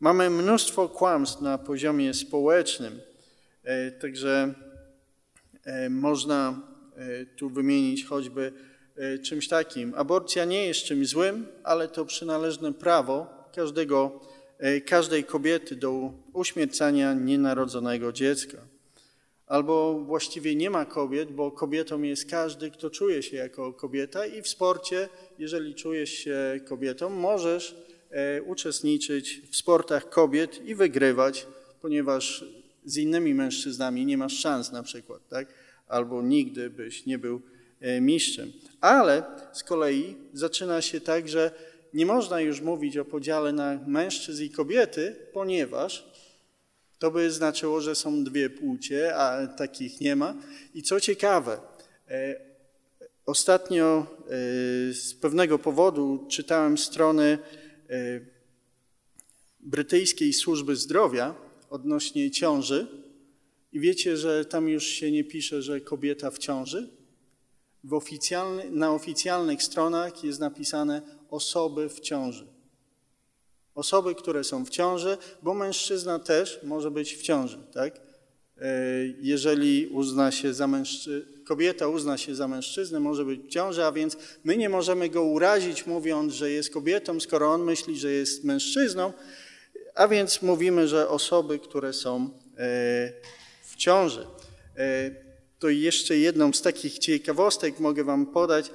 Mamy 0.00 0.30
mnóstwo 0.30 0.88
kłamstw 0.88 1.40
na 1.40 1.58
poziomie 1.58 2.14
społecznym, 2.14 3.00
e, 3.62 3.90
także 3.90 4.54
e, 5.64 5.90
można 5.90 6.60
e, 6.96 7.26
tu 7.26 7.50
wymienić 7.50 8.04
choćby 8.04 8.52
czymś 9.22 9.48
takim. 9.48 9.94
Aborcja 9.96 10.44
nie 10.44 10.66
jest 10.66 10.80
czymś 10.80 11.08
złym, 11.08 11.46
ale 11.64 11.88
to 11.88 12.04
przynależne 12.04 12.72
prawo 12.72 13.26
każdego, 13.54 14.20
każdej 14.86 15.24
kobiety 15.24 15.76
do 15.76 16.12
uśmiercania 16.32 17.14
nienarodzonego 17.14 18.12
dziecka. 18.12 18.58
Albo 19.50 19.94
właściwie 19.94 20.54
nie 20.54 20.70
ma 20.70 20.84
kobiet, 20.84 21.32
bo 21.32 21.50
kobietą 21.50 22.02
jest 22.02 22.30
każdy, 22.30 22.70
kto 22.70 22.90
czuje 22.90 23.22
się 23.22 23.36
jako 23.36 23.72
kobieta 23.72 24.26
i 24.26 24.42
w 24.42 24.48
sporcie, 24.48 25.08
jeżeli 25.38 25.74
czujesz 25.74 26.10
się 26.10 26.60
kobietą, 26.64 27.10
możesz 27.10 27.76
e, 28.10 28.42
uczestniczyć 28.42 29.42
w 29.50 29.56
sportach 29.56 30.08
kobiet 30.08 30.64
i 30.64 30.74
wygrywać, 30.74 31.46
ponieważ 31.82 32.44
z 32.84 32.96
innymi 32.96 33.34
mężczyznami 33.34 34.06
nie 34.06 34.18
masz 34.18 34.38
szans 34.38 34.72
na 34.72 34.82
przykład, 34.82 35.28
tak? 35.28 35.48
Albo 35.88 36.22
nigdy 36.22 36.70
byś 36.70 37.06
nie 37.06 37.18
był 37.18 37.40
e, 37.80 38.00
mistrzem. 38.00 38.52
Ale 38.80 39.22
z 39.52 39.62
kolei 39.62 40.16
zaczyna 40.32 40.82
się 40.82 41.00
tak, 41.00 41.28
że 41.28 41.50
nie 41.94 42.06
można 42.06 42.40
już 42.40 42.60
mówić 42.60 42.96
o 42.96 43.04
podziale 43.04 43.52
na 43.52 43.78
mężczyzn 43.86 44.44
i 44.44 44.50
kobiety, 44.50 45.16
ponieważ 45.32 46.09
to 47.00 47.10
by 47.10 47.30
znaczyło, 47.30 47.80
że 47.80 47.94
są 47.94 48.24
dwie 48.24 48.50
płcie, 48.50 49.16
a 49.16 49.46
takich 49.46 50.00
nie 50.00 50.16
ma. 50.16 50.34
I 50.74 50.82
co 50.82 51.00
ciekawe, 51.00 51.60
e, 52.08 52.40
ostatnio 53.26 54.06
e, 54.06 54.26
z 54.92 55.14
pewnego 55.14 55.58
powodu 55.58 56.26
czytałem 56.30 56.78
strony 56.78 57.38
e, 57.90 58.20
brytyjskiej 59.60 60.32
służby 60.32 60.76
zdrowia 60.76 61.34
odnośnie 61.70 62.30
ciąży 62.30 62.86
i 63.72 63.80
wiecie, 63.80 64.16
że 64.16 64.44
tam 64.44 64.68
już 64.68 64.86
się 64.86 65.10
nie 65.10 65.24
pisze, 65.24 65.62
że 65.62 65.80
kobieta 65.80 66.30
w 66.30 66.38
ciąży. 66.38 66.88
W 67.84 67.94
oficjalny, 67.94 68.70
na 68.70 68.92
oficjalnych 68.92 69.62
stronach 69.62 70.24
jest 70.24 70.40
napisane 70.40 71.02
osoby 71.30 71.88
w 71.88 72.00
ciąży. 72.00 72.59
Osoby, 73.74 74.14
które 74.14 74.44
są 74.44 74.64
w 74.64 74.70
ciąży, 74.70 75.18
bo 75.42 75.54
mężczyzna 75.54 76.18
też 76.18 76.60
może 76.62 76.90
być 76.90 77.16
w 77.16 77.22
ciąży, 77.22 77.58
tak? 77.72 78.00
E, 78.60 78.66
jeżeli 79.20 79.86
uzna 79.86 80.32
się 80.32 80.54
za 80.54 80.66
mężczy... 80.66 81.26
kobieta 81.44 81.88
uzna 81.88 82.18
się 82.18 82.34
za 82.34 82.48
mężczyznę, 82.48 83.00
może 83.00 83.24
być 83.24 83.40
w 83.40 83.48
ciąży, 83.48 83.84
a 83.84 83.92
więc 83.92 84.16
my 84.44 84.56
nie 84.56 84.68
możemy 84.68 85.08
go 85.08 85.22
urazić, 85.22 85.86
mówiąc, 85.86 86.32
że 86.32 86.50
jest 86.50 86.70
kobietą, 86.70 87.20
skoro 87.20 87.52
on 87.52 87.62
myśli, 87.62 87.98
że 87.98 88.12
jest 88.12 88.44
mężczyzną, 88.44 89.12
a 89.94 90.08
więc 90.08 90.42
mówimy, 90.42 90.88
że 90.88 91.08
osoby, 91.08 91.58
które 91.58 91.92
są 91.92 92.16
e, 92.24 92.28
w 93.62 93.76
ciąży. 93.76 94.26
E, 94.76 95.10
to 95.58 95.68
jeszcze 95.68 96.16
jedną 96.16 96.52
z 96.52 96.62
takich 96.62 96.98
ciekawostek 96.98 97.80
mogę 97.80 98.04
Wam 98.04 98.26
podać. 98.26 98.70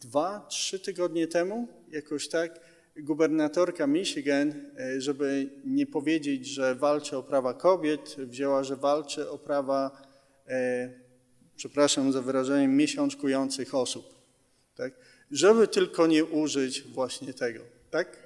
Dwa, 0.00 0.46
trzy 0.50 0.78
tygodnie 0.78 1.26
temu, 1.26 1.68
jakoś 1.90 2.28
tak, 2.28 2.60
gubernatorka 2.96 3.86
Michigan, 3.86 4.54
e, 4.78 5.00
żeby 5.00 5.50
nie 5.64 5.86
powiedzieć, 5.86 6.46
że 6.46 6.74
walczy 6.74 7.16
o 7.16 7.22
prawa 7.22 7.54
kobiet, 7.54 8.16
wzięła, 8.18 8.64
że 8.64 8.76
walczy 8.76 9.30
o 9.30 9.38
prawa, 9.38 10.02
e, 10.48 10.90
przepraszam 11.56 12.12
za 12.12 12.22
wyrażenie, 12.22 12.68
miesiączkujących 12.68 13.74
osób. 13.74 14.14
Tak? 14.76 14.92
Żeby 15.30 15.68
tylko 15.68 16.06
nie 16.06 16.24
użyć 16.24 16.82
właśnie 16.82 17.34
tego. 17.34 17.60
Tak? 17.90 18.25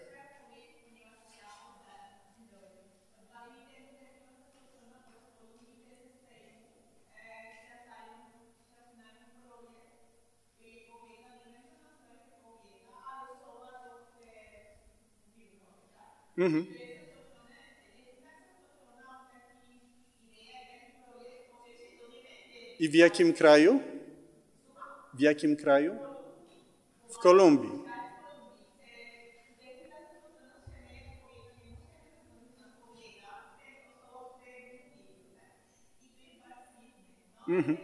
Mhm. 16.40 16.66
I 22.78 22.88
w 22.88 22.94
jakim 22.94 23.32
kraju? 23.32 23.80
W 25.14 25.20
jakim 25.20 25.56
kraju? 25.56 25.98
W 27.08 27.18
Kolumbii. 27.18 27.80
Mhm. 37.48 37.76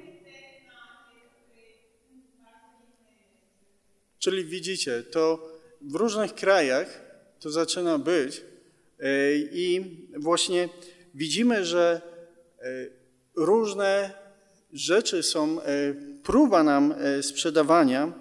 Czyli 4.19 4.45
widzicie, 4.45 5.03
to 5.03 5.49
w 5.81 5.95
różnych 5.95 6.35
krajach 6.35 7.06
to 7.41 7.51
zaczyna 7.51 7.99
być. 7.99 8.43
E, 9.01 9.37
I 9.37 9.97
właśnie 10.17 10.69
widzimy, 11.15 11.65
że 11.65 12.01
e, 12.61 12.87
różne 13.35 14.11
rzeczy 14.73 15.23
są, 15.23 15.63
e, 15.63 15.95
próba 16.23 16.63
nam 16.63 16.95
sprzedawania 17.23 18.13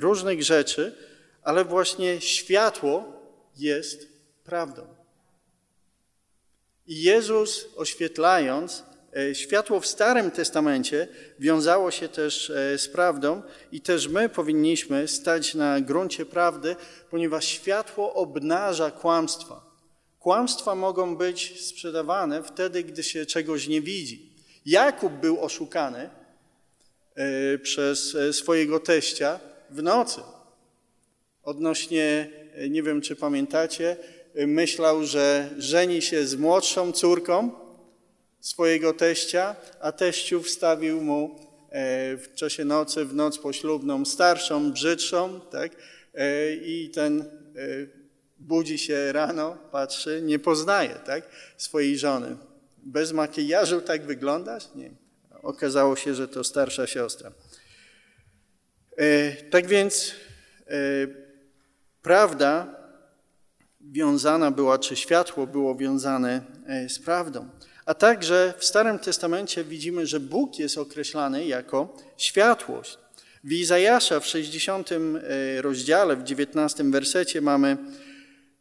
różnych 0.00 0.42
rzeczy, 0.42 0.94
ale 1.42 1.64
właśnie 1.64 2.20
światło 2.20 3.12
jest 3.56 4.08
prawdą. 4.44 4.86
I 6.86 7.02
Jezus 7.02 7.66
oświetlając, 7.76 8.84
światło 9.32 9.80
w 9.80 9.86
Starym 9.86 10.30
Testamencie 10.30 11.08
wiązało 11.38 11.90
się 11.90 12.08
też 12.08 12.52
z 12.76 12.88
prawdą 12.88 13.42
i 13.72 13.80
też 13.80 14.08
my 14.08 14.28
powinniśmy 14.28 15.08
stać 15.08 15.54
na 15.54 15.80
gruncie 15.80 16.26
prawdy, 16.26 16.76
ponieważ 17.10 17.44
światło 17.44 18.14
obnaża 18.14 18.90
kłamstwa. 18.90 19.66
Kłamstwa 20.26 20.74
mogą 20.74 21.16
być 21.16 21.60
sprzedawane 21.60 22.42
wtedy, 22.42 22.84
gdy 22.84 23.02
się 23.02 23.26
czegoś 23.26 23.68
nie 23.68 23.80
widzi. 23.80 24.32
Jakub 24.66 25.12
był 25.12 25.40
oszukany 25.40 26.10
e, 27.14 27.58
przez 27.58 28.14
e, 28.14 28.32
swojego 28.32 28.80
teścia 28.80 29.40
w 29.70 29.82
nocy. 29.82 30.20
Odnośnie, 31.42 32.30
e, 32.54 32.68
nie 32.68 32.82
wiem 32.82 33.00
czy 33.00 33.16
pamiętacie, 33.16 33.96
myślał, 34.46 35.04
że 35.04 35.50
żeni 35.58 36.02
się 36.02 36.26
z 36.26 36.34
młodszą 36.34 36.92
córką 36.92 37.50
swojego 38.46 38.92
teścia, 38.92 39.56
a 39.80 39.92
teściu 39.92 40.42
wstawił 40.42 41.02
mu 41.02 41.40
w 42.18 42.26
czasie 42.34 42.64
nocy, 42.64 43.04
w 43.04 43.14
noc 43.14 43.38
poślubną, 43.38 44.04
starszą, 44.04 44.72
brzydszą, 44.72 45.40
tak? 45.40 45.72
I 46.62 46.90
ten 46.94 47.24
budzi 48.38 48.78
się 48.78 49.12
rano, 49.12 49.56
patrzy, 49.72 50.22
nie 50.24 50.38
poznaje 50.38 50.94
tak, 50.94 51.28
swojej 51.56 51.98
żony. 51.98 52.36
Bez 52.78 53.12
makijażu 53.12 53.80
tak 53.80 54.06
wyglądasz? 54.06 54.64
Nie. 54.74 54.90
Okazało 55.42 55.96
się, 55.96 56.14
że 56.14 56.28
to 56.28 56.44
starsza 56.44 56.86
siostra. 56.86 57.32
E, 58.96 59.32
tak 59.32 59.66
więc 59.66 60.14
e, 60.66 60.72
prawda 62.02 62.76
wiązana 63.80 64.50
była, 64.50 64.78
czy 64.78 64.96
światło 64.96 65.46
było 65.46 65.74
wiązane 65.74 66.42
e, 66.66 66.88
z 66.88 66.98
prawdą. 66.98 67.48
A 67.86 67.94
także 67.94 68.54
w 68.58 68.64
Starym 68.64 68.98
Testamencie 68.98 69.64
widzimy, 69.64 70.06
że 70.06 70.20
Bóg 70.20 70.58
jest 70.58 70.78
określany 70.78 71.46
jako 71.46 71.96
światłość. 72.16 72.98
W 73.44 73.52
Izajasza 73.52 74.20
w 74.20 74.26
60 74.26 74.90
rozdziale, 75.60 76.16
w 76.16 76.22
19 76.22 76.84
wersecie 76.84 77.40
mamy 77.40 77.76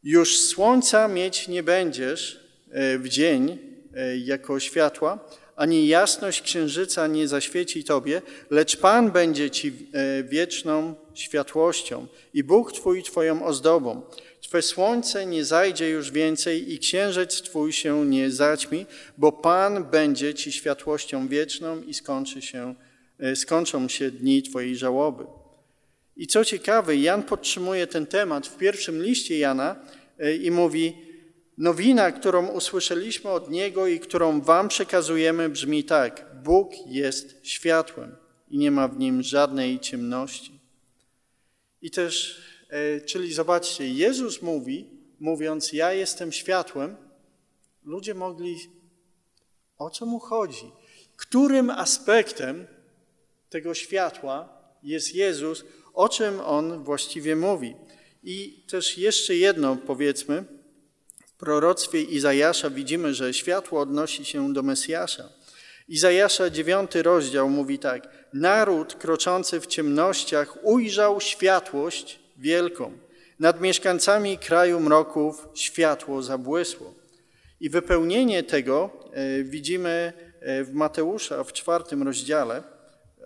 już 0.04 0.40
słońca 0.40 1.08
mieć 1.08 1.48
nie 1.48 1.64
będziesz 1.64 2.40
e, 2.72 2.98
w 2.98 3.10
dzień 3.10 3.58
e, 3.96 4.18
jako 4.18 4.60
światła, 4.60 5.30
ani 5.56 5.88
jasność 5.88 6.42
księżyca 6.42 7.08
nie 7.08 7.28
zaświeci 7.28 7.84
Tobie, 7.84 8.22
lecz 8.50 8.78
Pan 8.78 9.12
będzie 9.12 9.52
Ci 9.52 9.68
e, 9.68 10.24
wieczną 10.24 10.96
światłością 11.19 12.08
i 12.34 12.43
Bóg 12.43 12.71
Twój 12.71 13.04
Twoją 13.04 13.45
ozdobą. 13.45 14.01
Twe 14.41 14.62
słońce 14.62 15.25
nie 15.25 15.45
zajdzie 15.45 15.89
już 15.89 16.12
więcej 16.12 16.73
i 16.73 16.80
księżyc 16.80 17.41
Twój 17.41 17.73
się 17.73 18.06
nie 18.06 18.32
zaćmi, 18.32 18.86
bo 19.17 19.32
Pan 19.32 19.84
będzie 19.84 20.34
Ci 20.34 20.51
światłością 20.51 21.28
wieczną 21.28 21.82
i 21.82 21.93
skończy 21.93 22.41
się, 22.41 22.75
e, 23.19 23.36
skończą 23.36 23.88
się 23.88 24.12
dni 24.12 24.43
Twojej 24.43 24.75
żałoby. 24.75 25.25
I 26.15 26.28
co 26.28 26.45
ciekawe, 26.45 26.95
Jan 26.95 27.23
podtrzymuje 27.23 27.88
ten 27.88 28.06
temat 28.06 28.47
w 28.47 28.58
pierwszym 28.58 29.04
liście 29.04 29.38
Jana 29.38 29.75
e, 30.19 30.36
i 30.36 30.51
mówi, 30.51 30.93
nowina, 31.58 32.12
którą 32.12 32.47
usłyszeliśmy 32.47 33.30
od 33.30 33.49
Niego 33.49 33.88
i 33.88 33.99
którą 33.99 34.41
Wam 34.41 34.67
przekazujemy 34.67 35.49
brzmi 35.49 35.84
tak, 35.84 36.25
Bóg 36.43 36.71
jest 36.88 37.39
światłem 37.43 38.15
i 38.49 38.58
nie 38.58 38.71
ma 38.71 38.88
w 38.88 38.99
Nim 38.99 39.23
żadnej 39.23 39.80
ciemności. 39.80 40.55
I 41.82 41.92
też, 41.92 42.42
e, 42.70 43.02
czyli 43.02 43.34
zobaczcie, 43.34 43.90
Jezus 43.90 44.42
mówi, 44.42 44.90
mówiąc, 45.20 45.74
ja 45.74 45.94
jestem 45.94 46.32
światłem, 46.32 46.96
ludzie 47.84 48.14
mogli, 48.14 48.58
o 49.78 49.90
co 49.90 50.06
mu 50.06 50.20
chodzi? 50.20 50.72
Którym 51.16 51.70
aspektem 51.70 52.68
tego 53.50 53.74
światła 53.74 54.50
jest 54.84 55.16
Jezus, 55.16 55.64
o 55.94 56.10
czym 56.10 56.40
on 56.40 56.84
właściwie 56.84 57.36
mówi. 57.36 57.76
I 58.24 58.64
też 58.68 58.98
jeszcze 58.98 59.36
jedno 59.36 59.76
powiedzmy. 59.76 60.44
W 61.26 61.34
proroctwie 61.38 62.02
Izajasza 62.02 62.70
widzimy, 62.70 63.14
że 63.14 63.34
światło 63.34 63.82
odnosi 63.82 64.26
się 64.26 64.54
do 64.54 64.64
Mesjasza. 64.64 65.30
Izajasza 65.88 66.50
dziewiąty 66.50 67.04
rozdział 67.04 67.50
mówi 67.50 67.80
tak. 67.80 68.08
Naród 68.34 68.95
kroczący 68.95 69.60
w 69.60 69.67
ciemnościach 69.67 70.58
ujrzał 70.63 71.21
światłość 71.21 72.19
wielką. 72.38 72.91
Nad 73.39 73.62
mieszkańcami 73.62 74.38
kraju 74.38 74.80
mroków 74.80 75.48
światło 75.54 76.21
zabłysło. 76.21 76.93
I 77.60 77.69
wypełnienie 77.69 78.43
tego 78.43 78.89
e, 79.12 79.43
widzimy 79.43 80.13
e, 80.39 80.63
w 80.63 80.74
Mateusza 80.74 81.43
w 81.43 81.54
czwartym 81.54 82.04
rozdziale 82.04 82.63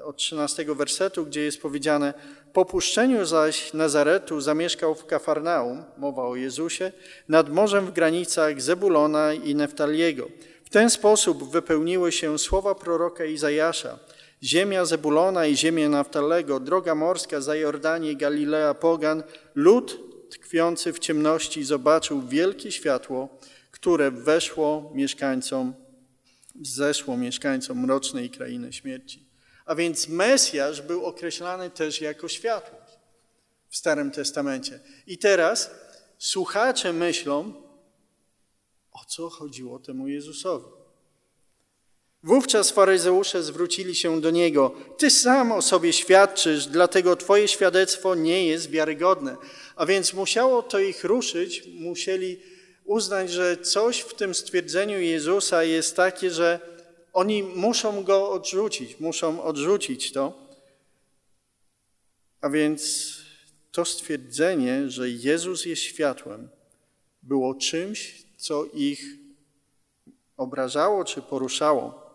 od 0.04 0.18
13 0.18 0.66
wersetu, 0.66 1.26
gdzie 1.26 1.42
jest 1.42 1.62
powiedziane 1.62 2.14
po 2.54 2.66
puszczeniu 2.66 3.26
zaś 3.26 3.74
Nazaretu 3.74 4.42
zamieszkał 4.42 4.96
w 4.96 5.06
Kafarnaum, 5.06 5.84
mowa 5.98 6.24
o 6.24 6.36
Jezusie, 6.36 6.92
nad 7.28 7.50
morzem 7.50 7.86
w 7.86 7.92
granicach 7.92 8.62
Zebulona 8.62 9.34
i 9.34 9.56
Neftaliego. 9.56 10.28
W 10.70 10.72
ten 10.72 10.90
sposób 10.90 11.52
wypełniły 11.52 12.12
się 12.12 12.40
słowa 12.40 12.76
proroka 12.76 13.26
Izajasza. 13.26 14.00
Ziemia 14.44 14.86
Zebulona 14.86 15.46
i 15.46 15.58
ziemia 15.58 15.90
Naftalego, 15.90 16.60
droga 16.60 16.96
morska 16.96 17.42
za 17.42 17.56
Jordanię, 17.56 18.16
Galilea, 18.16 18.74
Pogan, 18.74 19.24
lud 19.56 20.00
tkwiący 20.30 20.94
w 20.94 21.00
ciemności 21.00 21.64
zobaczył 21.64 22.22
wielkie 22.22 22.72
światło, 22.72 23.30
które 23.72 24.12
weszło 24.12 24.92
mieszkańcom, 24.96 25.74
zeszło 26.62 27.18
mieszkańcom 27.18 27.80
mrocznej 27.80 28.30
krainy 28.30 28.74
śmierci. 28.74 29.26
A 29.66 29.76
więc 29.76 30.08
Mesjasz 30.08 30.82
był 30.82 31.06
określany 31.06 31.70
też 31.70 32.02
jako 32.02 32.28
światłość 32.28 32.94
w 33.70 33.78
Starym 33.78 34.12
Testamencie. 34.12 34.80
I 35.08 35.18
teraz 35.18 35.72
słuchacze 36.18 36.94
myślą, 36.94 37.69
o 39.02 39.06
co 39.06 39.30
chodziło 39.30 39.80
temu 39.80 40.08
Jezusowi. 40.08 40.66
Wówczas 42.24 42.72
faryzeusze 42.72 43.44
zwrócili 43.44 43.96
się 43.96 44.22
do 44.22 44.32
Niego. 44.32 44.76
Ty 44.98 45.10
sam 45.10 45.52
o 45.52 45.62
sobie 45.62 45.94
świadczysz, 45.94 46.68
dlatego 46.68 47.16
Twoje 47.16 47.48
świadectwo 47.48 48.16
nie 48.16 48.48
jest 48.48 48.70
wiarygodne. 48.70 49.38
A 49.76 49.86
więc 49.86 50.14
musiało 50.14 50.64
to 50.64 50.80
ich 50.80 51.04
ruszyć, 51.04 51.64
musieli 51.80 52.40
uznać, 52.86 53.32
że 53.32 53.58
coś 53.58 54.00
w 54.00 54.14
tym 54.14 54.34
stwierdzeniu 54.34 55.00
Jezusa 55.00 55.64
jest 55.64 55.96
takie, 55.96 56.32
że 56.32 56.60
oni 57.14 57.44
muszą 57.44 58.04
go 58.04 58.32
odrzucić, 58.32 59.00
muszą 59.00 59.44
odrzucić 59.44 60.12
to. 60.12 60.50
A 62.42 62.50
więc 62.50 63.12
to 63.72 63.86
stwierdzenie, 63.86 64.90
że 64.90 65.10
Jezus 65.10 65.66
jest 65.66 65.82
światłem, 65.82 66.50
było 67.24 67.56
czymś, 67.56 68.29
co 68.40 68.66
ich 68.74 69.04
obrażało 70.38 71.06
czy 71.06 71.22
poruszało. 71.22 72.10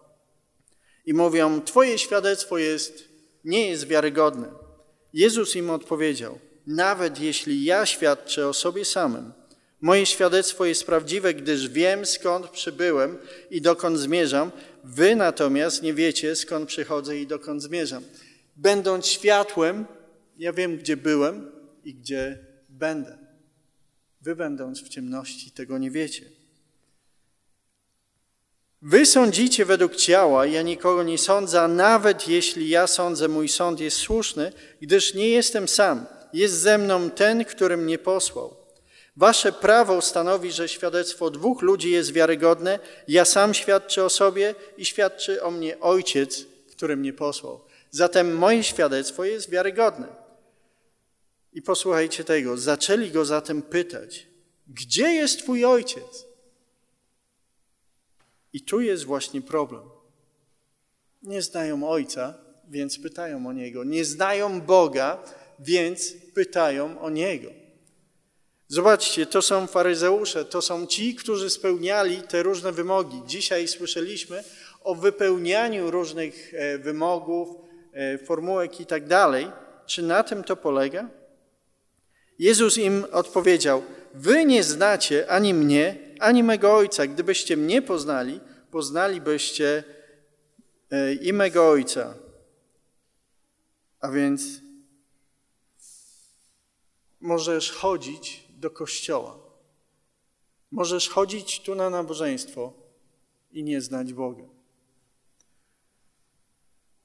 I 1.07 1.15
mówią: 1.15 1.61
Twoje 1.63 1.99
świadectwo 1.99 2.59
jest, 2.59 3.09
nie 3.45 3.69
jest 3.69 3.87
wiarygodne. 3.87 4.49
Jezus 5.13 5.57
im 5.57 5.71
odpowiedział: 5.71 6.39
Nawet 6.67 7.21
jeśli 7.21 7.65
ja 7.65 7.87
świadczę 7.87 8.49
o 8.49 8.55
sobie 8.55 8.85
samym, 8.85 9.33
moje 9.81 10.07
świadectwo 10.07 10.65
jest 10.65 10.85
prawdziwe, 10.85 11.35
gdyż 11.35 11.69
wiem 11.69 12.07
skąd 12.07 12.49
przybyłem 12.49 13.19
i 13.51 13.61
dokąd 13.61 13.99
zmierzam, 13.99 14.51
Wy 14.85 15.17
natomiast 15.17 15.83
nie 15.83 15.95
wiecie, 15.95 16.37
skąd 16.37 16.69
przychodzę 16.69 17.19
i 17.19 17.27
dokąd 17.27 17.63
zmierzam. 17.63 18.03
Będąc 18.57 19.07
światłem, 19.07 19.87
ja 20.39 20.53
wiem, 20.53 20.77
gdzie 20.79 20.97
byłem 20.97 21.53
i 21.85 21.95
gdzie 21.95 22.39
będę. 22.69 23.24
Wy, 24.25 24.37
będąc 24.37 24.83
w 24.83 24.89
ciemności, 24.89 25.51
tego 25.51 25.79
nie 25.79 25.91
wiecie. 25.91 26.25
Wy 28.83 29.07
sądzicie 29.07 29.65
według 29.65 29.97
ciała, 29.97 30.47
ja 30.47 30.63
nikogo 30.63 31.03
nie 31.03 31.19
sądzę, 31.19 31.61
a 31.61 31.69
nawet 31.69 32.29
jeśli 32.29 32.69
ja 32.69 32.87
sądzę, 32.87 33.29
mój 33.29 33.49
sąd 33.49 33.81
jest 33.81 33.97
słuszny, 33.97 34.53
gdyż 34.81 35.15
nie 35.15 35.29
jestem 35.29 35.69
sam. 35.69 36.07
Jest 36.33 36.55
ze 36.55 36.79
mną 36.79 37.11
ten, 37.11 37.45
który 37.45 37.77
mnie 37.77 37.99
posłał. 37.99 38.57
Wasze 39.17 39.53
prawo 39.53 40.03
stanowi, 40.03 40.53
że 40.53 40.69
świadectwo 40.69 41.31
dwóch 41.31 41.63
ludzi 41.63 41.91
jest 41.91 42.13
wiarygodne. 42.13 42.79
Ja 43.09 43.25
sam 43.25 43.55
świadczę 43.55 44.05
o 44.05 44.11
sobie 44.11 44.55
i 44.77 44.85
świadczy 44.85 45.43
o 45.43 45.51
mnie 45.51 45.81
Ojciec, 45.81 46.47
który 46.71 46.97
mnie 46.97 47.13
posłał. 47.13 47.61
Zatem 47.91 48.37
moje 48.37 48.63
świadectwo 48.63 49.25
jest 49.25 49.51
wiarygodne. 49.51 50.24
I 51.55 51.63
posłuchajcie 51.63 52.25
tego. 52.25 52.57
Zaczęli 52.57 53.11
go 53.11 53.25
zatem 53.25 53.63
pytać, 53.63 54.27
gdzie 54.69 55.15
jest 55.15 55.39
Twój 55.39 55.65
Ojciec? 55.65 56.27
I 58.53 58.61
tu 58.61 58.81
jest 58.81 59.05
właśnie 59.05 59.43
problem. 59.43 59.83
Nie 61.23 61.43
znają 61.43 61.89
Ojca, 61.89 62.35
więc 62.69 62.99
pytają 62.99 63.47
o 63.47 63.53
Niego. 63.53 63.85
Nie 63.85 64.05
znają 64.05 64.61
Boga, 64.61 65.23
więc 65.59 66.13
pytają 66.35 67.01
o 67.01 67.11
Niego. 67.11 67.51
Zobaczcie, 68.69 69.27
to 69.27 69.43
są 69.43 69.67
faryzeusze, 69.67 70.45
to 70.45 70.63
są 70.63 70.87
ci, 70.87 71.15
którzy 71.15 71.51
spełniali 71.51 72.23
te 72.23 72.43
różne 72.43 72.73
wymogi. 72.73 73.23
Dzisiaj 73.27 73.69
słyszeliśmy 73.69 74.45
o 74.81 74.95
wypełnianiu 74.95 75.91
różnych 75.91 76.55
e, 76.55 76.79
wymogów, 76.79 77.49
e, 77.93 78.19
formułek 78.19 78.81
i 78.81 78.87
tak 78.87 79.07
dalej. 79.07 79.47
Czy 79.87 80.03
na 80.03 80.23
tym 80.23 80.45
to 80.45 80.57
polega? 80.57 81.09
Jezus 82.39 82.79
im 82.79 83.07
odpowiedział: 83.13 83.83
Wy 84.15 84.45
nie 84.45 84.63
znacie 84.63 85.31
ani 85.31 85.55
mnie, 85.55 85.99
ani 86.21 86.43
mego 86.43 86.75
Ojca. 86.75 87.07
Gdybyście 87.07 87.57
mnie 87.57 87.83
poznali, 87.83 88.41
poznalibyście 88.71 89.85
e, 90.91 91.15
i 91.15 91.33
mego 91.33 91.69
Ojca. 91.69 92.15
A 94.01 94.11
więc 94.11 94.43
możesz 97.21 97.73
chodzić 97.73 98.49
do 98.51 98.71
kościoła. 98.71 99.39
Możesz 100.71 101.09
chodzić 101.09 101.61
tu 101.61 101.75
na 101.75 101.91
nabożeństwo 101.91 102.73
i 103.53 103.65
nie 103.65 103.81
znać 103.81 104.13
Boga. 104.13 104.54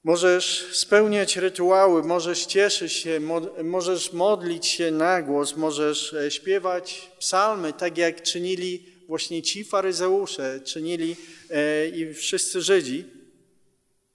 Możesz 0.09 0.75
spełniać 0.77 1.37
rytuały, 1.37 2.03
możesz 2.03 2.45
cieszyć 2.45 2.93
się, 2.93 3.19
możesz 3.63 4.13
modlić 4.13 4.65
się 4.67 4.91
na 4.91 5.21
głos, 5.21 5.55
możesz 5.55 6.13
e, 6.13 6.31
śpiewać 6.31 7.11
psalmy, 7.19 7.73
tak 7.73 7.97
jak 7.97 8.21
czynili 8.21 8.85
właśnie 9.07 9.41
ci 9.41 9.63
faryzeusze, 9.63 10.61
czynili 10.61 11.15
e, 11.49 11.87
i 11.87 12.13
wszyscy 12.13 12.61
Żydzi, 12.61 13.05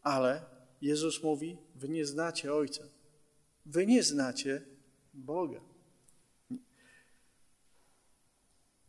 ale 0.03 0.43
Jezus 0.83 1.23
mówi, 1.23 1.57
wy 1.75 1.89
nie 1.89 2.07
znacie 2.07 2.55
Ojca, 2.55 2.85
wy 3.67 3.87
nie 3.87 4.03
znacie 4.03 4.63
Boga. 5.13 5.61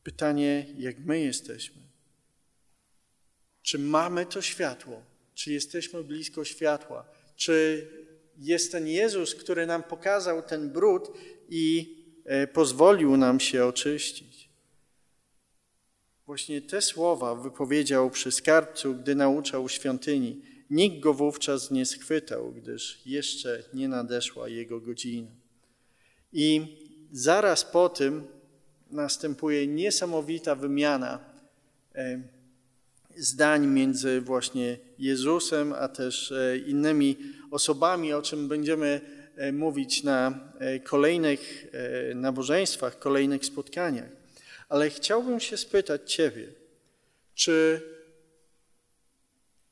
Pytanie, 0.04 0.66
jak 0.78 1.00
my 1.00 1.20
jesteśmy? 1.20 1.82
Czy 3.62 3.80
mamy 3.80 4.26
to 4.26 4.42
światło? 4.42 5.15
Czy 5.36 5.54
jesteśmy 5.54 6.04
blisko 6.04 6.46
światła? 6.46 7.06
Czy 7.36 7.88
jest 8.38 8.72
ten 8.72 8.88
Jezus, 8.88 9.36
który 9.36 9.66
nam 9.66 9.84
pokazał 9.84 10.42
ten 10.42 10.70
brud 10.70 11.12
i 11.50 11.96
e, 12.26 12.48
pozwolił 12.48 13.18
nam 13.18 13.40
się 13.40 13.66
oczyścić? 13.66 14.50
Właśnie 16.26 16.62
te 16.62 16.82
słowa 16.82 17.36
wypowiedział 17.36 18.12
przy 18.12 18.32
skarbcu, 18.32 18.96
gdy 18.96 19.16
nauczał 19.16 19.70
świątyni. 19.70 20.42
Nikt 20.70 21.00
go 21.00 21.14
wówczas 21.14 21.72
nie 21.72 21.86
schwytał, 21.86 22.52
gdyż 22.52 23.02
jeszcze 23.06 23.64
nie 23.74 23.88
nadeszła 23.88 24.50
jego 24.50 24.80
godzina. 24.80 25.32
I 26.34 26.78
zaraz 27.12 27.66
po 27.66 27.90
tym 27.90 28.28
następuje 28.92 29.68
niesamowita 29.68 30.56
wymiana 30.56 31.20
zdań 33.18 33.68
między 33.68 34.22
właśnie 34.22 34.78
Jezusem, 35.00 35.74
a 35.74 35.88
też 35.88 36.32
e, 36.32 36.58
innymi 36.58 37.18
osobami, 37.52 38.14
o 38.14 38.22
czym 38.22 38.48
będziemy 38.48 39.02
e, 39.36 39.52
mówić 39.52 40.04
na 40.04 40.40
kolejnych 40.84 41.68
nabożeństwach, 42.16 43.00
kolejnych 43.00 43.46
spotkaniach. 43.46 44.10
Ale 44.70 44.90
chciałbym 44.90 45.40
się 45.40 45.58
spytać 45.58 46.14
Ciebie, 46.14 46.48
czy 47.36 47.82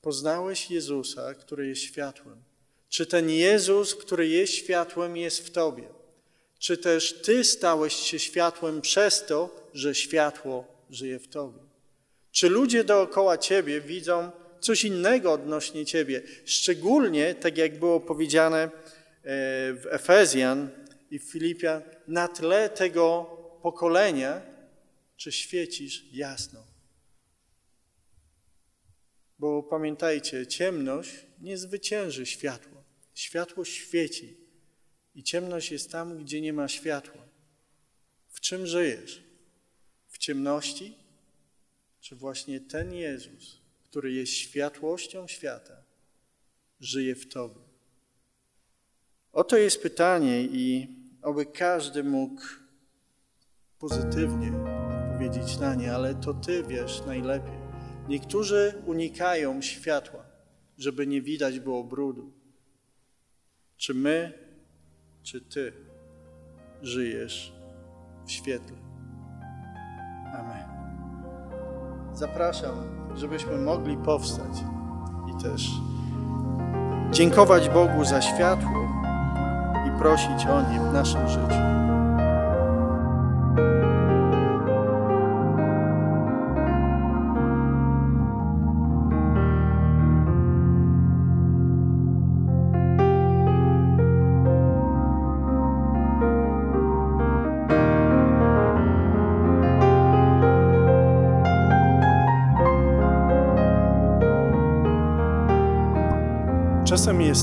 poznałeś 0.01 0.71
Jezusa, 0.71 1.33
który 1.33 1.67
jest 1.67 1.81
światłem? 1.81 2.43
Czy 2.89 3.05
ten 3.05 3.29
Jezus, 3.29 3.95
który 3.95 4.27
jest 4.27 4.53
światłem, 4.53 5.17
jest 5.17 5.47
w 5.47 5.51
Tobie? 5.51 5.83
Czy 6.59 6.77
też 6.77 7.21
Ty 7.21 7.43
stałeś 7.43 7.93
się 7.93 8.19
światłem 8.19 8.81
przez 8.81 9.25
to, 9.25 9.69
że 9.73 9.95
światło 9.95 10.67
żyje 10.89 11.19
w 11.19 11.27
Tobie? 11.27 11.72
Czy 12.33 12.49
ludzie 12.49 12.83
dookoła 12.83 13.37
Ciebie 13.37 13.81
widzą 13.81 14.31
coś 14.59 14.83
innego 14.83 15.31
odnośnie 15.31 15.85
Ciebie? 15.85 16.21
Szczególnie, 16.45 17.35
tak 17.35 17.57
jak 17.57 17.79
było 17.79 17.99
powiedziane 17.99 18.63
e, 18.63 18.69
w 19.73 19.87
Efezjan 19.89 20.69
i 21.11 21.19
w 21.19 21.23
Filipian, 21.23 21.81
na 22.07 22.27
tle 22.27 22.69
tego 22.69 23.23
pokolenia, 23.61 24.41
czy 25.17 25.31
świecisz 25.31 26.05
jasno? 26.11 26.63
Bo 29.39 29.63
pamiętajcie, 29.63 30.47
ciemność 30.47 31.11
nie 31.41 31.57
zwycięży 31.57 32.25
światła. 32.25 32.83
Światło 33.13 33.65
świeci 33.65 34.37
i 35.15 35.23
ciemność 35.23 35.71
jest 35.71 35.91
tam, 35.91 36.17
gdzie 36.17 36.41
nie 36.41 36.53
ma 36.53 36.67
światła. 36.67 37.21
W 38.29 38.39
czym 38.39 38.67
żyjesz? 38.67 39.23
W 40.07 40.17
ciemności? 40.17 41.02
Czy 42.03 42.15
właśnie 42.15 42.59
ten 42.59 42.93
Jezus, 42.93 43.61
który 43.83 44.11
jest 44.11 44.31
światłością 44.31 45.27
świata, 45.27 45.73
żyje 46.79 47.15
w 47.15 47.29
Tobie? 47.29 47.61
Oto 49.33 49.57
jest 49.57 49.81
pytanie 49.81 50.41
i 50.41 50.87
oby 51.21 51.45
każdy 51.45 52.03
mógł 52.03 52.41
pozytywnie 53.79 54.51
odpowiedzieć 54.57 55.57
na 55.57 55.75
nie, 55.75 55.95
ale 55.95 56.15
to 56.15 56.33
Ty 56.33 56.63
wiesz 56.63 57.05
najlepiej. 57.05 57.57
Niektórzy 58.07 58.81
unikają 58.85 59.61
światła, 59.61 60.25
żeby 60.77 61.07
nie 61.07 61.21
widać 61.21 61.59
było 61.59 61.83
brudu. 61.83 62.33
Czy 63.77 63.93
my, 63.93 64.33
czy 65.23 65.41
Ty 65.41 65.73
żyjesz 66.81 67.53
w 68.25 68.31
świetle? 68.31 68.77
Amen. 70.33 70.72
Zapraszam, 72.15 72.75
żebyśmy 73.15 73.57
mogli 73.57 73.97
powstać 73.97 74.63
i 75.31 75.43
też 75.43 75.71
dziękować 77.11 77.69
Bogu 77.69 78.05
za 78.05 78.21
światło 78.21 78.87
i 79.87 79.99
prosić 79.99 80.45
o 80.45 80.71
nie 80.71 80.79
w 80.79 80.93
naszym 80.93 81.27
życiu. 81.27 81.63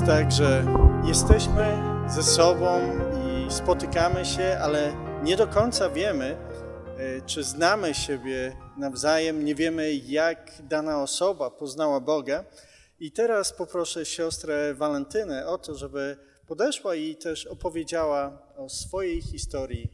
Jest 0.01 0.13
tak, 0.13 0.33
że 0.33 0.65
jesteśmy 1.05 1.79
ze 2.09 2.23
sobą 2.23 2.81
i 3.27 3.53
spotykamy 3.53 4.25
się, 4.25 4.59
ale 4.63 4.93
nie 5.23 5.37
do 5.37 5.47
końca 5.47 5.91
wiemy, 5.91 6.37
e, 6.99 7.21
czy 7.27 7.45
znamy 7.45 7.95
siebie 7.95 8.57
nawzajem, 8.77 9.45
nie 9.45 9.55
wiemy, 9.55 9.95
jak 9.95 10.53
dana 10.63 11.03
osoba 11.03 11.51
poznała 11.51 12.01
Boga. 12.01 12.45
I 13.01 13.13
teraz 13.13 13.53
poproszę 13.53 14.07
siostrę 14.07 14.75
Walentynę 14.75 15.47
o 15.47 15.59
to, 15.59 15.75
żeby 15.75 16.17
podeszła 16.47 16.95
i 16.95 17.17
też 17.17 17.47
opowiedziała 17.47 18.43
o 18.57 18.69
swojej 18.69 19.23
historii 19.23 19.91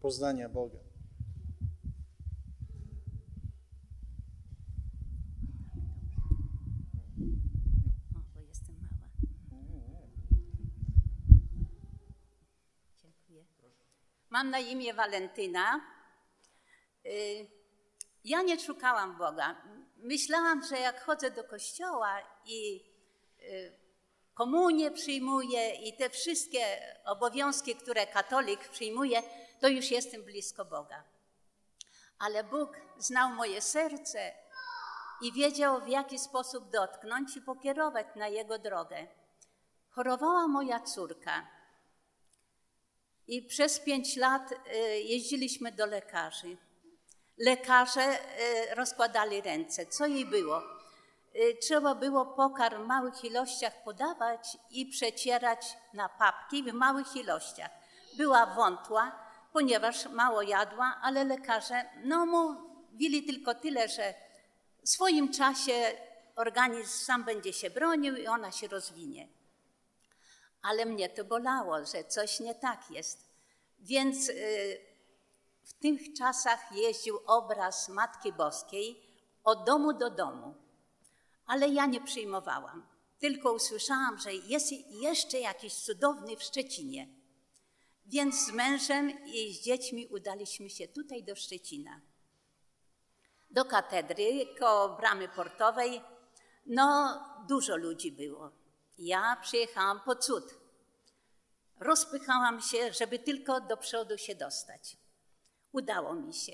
poznania 0.00 0.48
Boga. 0.48 0.89
Mam 14.30 14.50
na 14.50 14.58
imię 14.58 14.94
Walentyna. 14.94 15.80
Y, 17.06 17.46
ja 18.24 18.42
nie 18.42 18.60
szukałam 18.60 19.18
Boga. 19.18 19.62
Myślałam, 19.96 20.64
że 20.64 20.78
jak 20.78 21.04
chodzę 21.04 21.30
do 21.30 21.44
kościoła 21.44 22.22
i 22.46 22.84
y, 23.42 23.72
komunię 24.34 24.90
przyjmuję 24.90 25.74
i 25.74 25.96
te 25.96 26.10
wszystkie 26.10 26.64
obowiązki, 27.04 27.76
które 27.76 28.06
katolik 28.06 28.68
przyjmuje, 28.68 29.22
to 29.60 29.68
już 29.68 29.90
jestem 29.90 30.22
blisko 30.22 30.64
Boga. 30.64 31.04
Ale 32.18 32.44
Bóg 32.44 32.76
znał 32.98 33.30
moje 33.30 33.60
serce 33.60 34.32
i 35.22 35.32
wiedział, 35.32 35.80
w 35.80 35.88
jaki 35.88 36.18
sposób 36.18 36.70
dotknąć 36.70 37.36
i 37.36 37.40
pokierować 37.40 38.06
na 38.16 38.28
Jego 38.28 38.58
drogę. 38.58 39.06
Chorowała 39.90 40.48
moja 40.48 40.80
córka. 40.80 41.59
I 43.30 43.42
przez 43.42 43.80
pięć 43.80 44.16
lat 44.16 44.52
y, 44.52 44.56
jeździliśmy 45.00 45.72
do 45.72 45.86
lekarzy. 45.86 46.56
Lekarze 47.38 48.18
y, 48.70 48.74
rozkładali 48.74 49.40
ręce. 49.40 49.86
Co 49.86 50.06
jej 50.06 50.26
było? 50.26 50.62
Y, 51.36 51.56
trzeba 51.60 51.94
było 51.94 52.26
pokarm 52.26 52.84
w 52.84 52.86
małych 52.86 53.24
ilościach 53.24 53.84
podawać 53.84 54.58
i 54.70 54.86
przecierać 54.86 55.76
na 55.94 56.08
papki 56.08 56.62
w 56.62 56.72
małych 56.72 57.16
ilościach. 57.16 57.70
Była 58.16 58.46
wątła, 58.46 59.18
ponieważ 59.52 60.06
mało 60.06 60.42
jadła, 60.42 61.00
ale 61.02 61.24
lekarze 61.24 61.84
no, 62.04 62.26
mówili 62.26 63.22
tylko 63.22 63.54
tyle, 63.54 63.88
że 63.88 64.14
w 64.84 64.88
swoim 64.88 65.32
czasie 65.32 65.72
organizm 66.36 67.04
sam 67.04 67.24
będzie 67.24 67.52
się 67.52 67.70
bronił 67.70 68.16
i 68.16 68.26
ona 68.26 68.52
się 68.52 68.68
rozwinie 68.68 69.39
ale 70.62 70.86
mnie 70.86 71.08
to 71.08 71.24
bolało, 71.24 71.84
że 71.84 72.04
coś 72.04 72.40
nie 72.40 72.54
tak 72.54 72.90
jest. 72.90 73.30
Więc 73.78 74.28
y, 74.28 74.78
w 75.62 75.72
tych 75.72 76.14
czasach 76.14 76.72
jeździł 76.72 77.18
obraz 77.26 77.88
Matki 77.88 78.32
Boskiej 78.32 79.10
od 79.44 79.64
domu 79.66 79.92
do 79.92 80.10
domu, 80.10 80.54
ale 81.46 81.68
ja 81.68 81.86
nie 81.86 82.00
przyjmowałam. 82.00 82.86
Tylko 83.18 83.52
usłyszałam, 83.52 84.18
że 84.18 84.34
jest 84.34 84.72
jeszcze 84.88 85.40
jakiś 85.40 85.74
cudowny 85.74 86.36
w 86.36 86.42
Szczecinie. 86.42 87.08
Więc 88.06 88.46
z 88.46 88.52
mężem 88.52 89.24
i 89.26 89.54
z 89.54 89.60
dziećmi 89.60 90.06
udaliśmy 90.06 90.70
się 90.70 90.88
tutaj 90.88 91.24
do 91.24 91.36
Szczecina. 91.36 92.00
Do 93.50 93.64
katedry, 93.64 94.46
koło 94.58 94.88
bramy 94.88 95.28
portowej. 95.28 96.00
No, 96.66 97.18
dużo 97.48 97.76
ludzi 97.76 98.12
było. 98.12 98.59
Ja 99.00 99.36
przyjechałam 99.42 100.00
po 100.00 100.16
cud. 100.16 100.44
Rozpychałam 101.78 102.60
się, 102.60 102.92
żeby 102.92 103.18
tylko 103.18 103.60
do 103.60 103.76
przodu 103.76 104.18
się 104.18 104.34
dostać. 104.34 104.96
Udało 105.72 106.14
mi 106.14 106.34
się. 106.34 106.52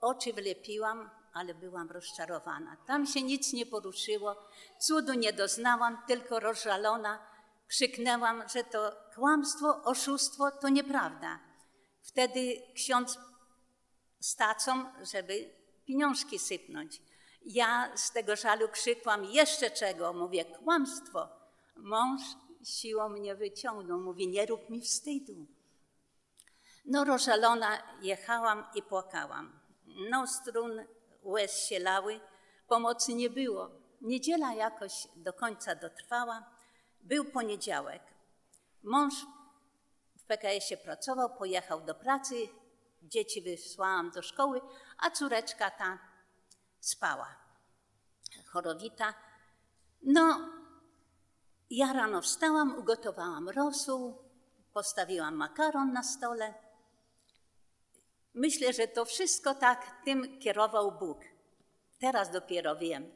Oczy 0.00 0.32
wlepiłam, 0.32 1.10
ale 1.32 1.54
byłam 1.54 1.90
rozczarowana. 1.90 2.76
Tam 2.86 3.06
się 3.06 3.22
nic 3.22 3.52
nie 3.52 3.66
poruszyło, 3.66 4.36
cudu 4.80 5.14
nie 5.14 5.32
doznałam, 5.32 6.02
tylko 6.06 6.40
rozżalona 6.40 7.26
krzyknęłam, 7.68 8.48
że 8.48 8.64
to 8.64 8.96
kłamstwo, 9.14 9.82
oszustwo 9.84 10.50
to 10.50 10.68
nieprawda. 10.68 11.40
Wtedy 12.02 12.62
ksiądz 12.74 13.18
stacą, 14.20 14.84
żeby 15.02 15.54
pieniążki 15.84 16.38
sypnąć. 16.38 17.02
Ja 17.46 17.96
z 17.96 18.12
tego 18.12 18.36
żalu 18.36 18.68
krzykłam 18.68 19.24
jeszcze 19.24 19.70
czego, 19.70 20.12
mówię 20.12 20.44
kłamstwo. 20.44 21.28
Mąż 21.76 22.20
siłą 22.64 23.08
mnie 23.08 23.34
wyciągnął, 23.34 24.00
mówi 24.00 24.28
nie 24.28 24.46
rób 24.46 24.70
mi 24.70 24.80
wstydu. 24.80 25.46
No 26.84 27.04
rozżalona 27.04 27.78
jechałam 28.02 28.64
i 28.74 28.82
płakałam. 28.82 29.60
no 30.10 30.26
strun, 30.26 30.84
łez 31.22 31.66
się 31.66 31.78
lały, 31.78 32.20
pomocy 32.68 33.14
nie 33.14 33.30
było. 33.30 33.70
Niedziela 34.00 34.54
jakoś 34.54 35.08
do 35.16 35.32
końca 35.32 35.74
dotrwała. 35.74 36.50
Był 37.00 37.24
poniedziałek. 37.24 38.02
Mąż 38.82 39.14
w 40.16 40.24
PKS-ie 40.24 40.78
pracował, 40.78 41.36
pojechał 41.36 41.80
do 41.80 41.94
pracy, 41.94 42.48
dzieci 43.02 43.42
wysłałam 43.42 44.10
do 44.10 44.22
szkoły, 44.22 44.60
a 44.98 45.10
córeczka 45.10 45.70
ta 45.70 45.98
spała, 46.80 47.36
chorowita. 48.46 49.14
No, 50.02 50.50
ja 51.70 51.92
rano 51.92 52.22
wstałam, 52.22 52.78
ugotowałam 52.78 53.48
rosół, 53.48 54.18
postawiłam 54.72 55.34
makaron 55.34 55.92
na 55.92 56.02
stole. 56.02 56.54
Myślę, 58.34 58.72
że 58.72 58.88
to 58.88 59.04
wszystko 59.04 59.54
tak 59.54 60.02
tym 60.04 60.38
kierował 60.38 60.92
Bóg. 60.98 61.18
Teraz 61.98 62.30
dopiero 62.30 62.76
wiem. 62.76 63.10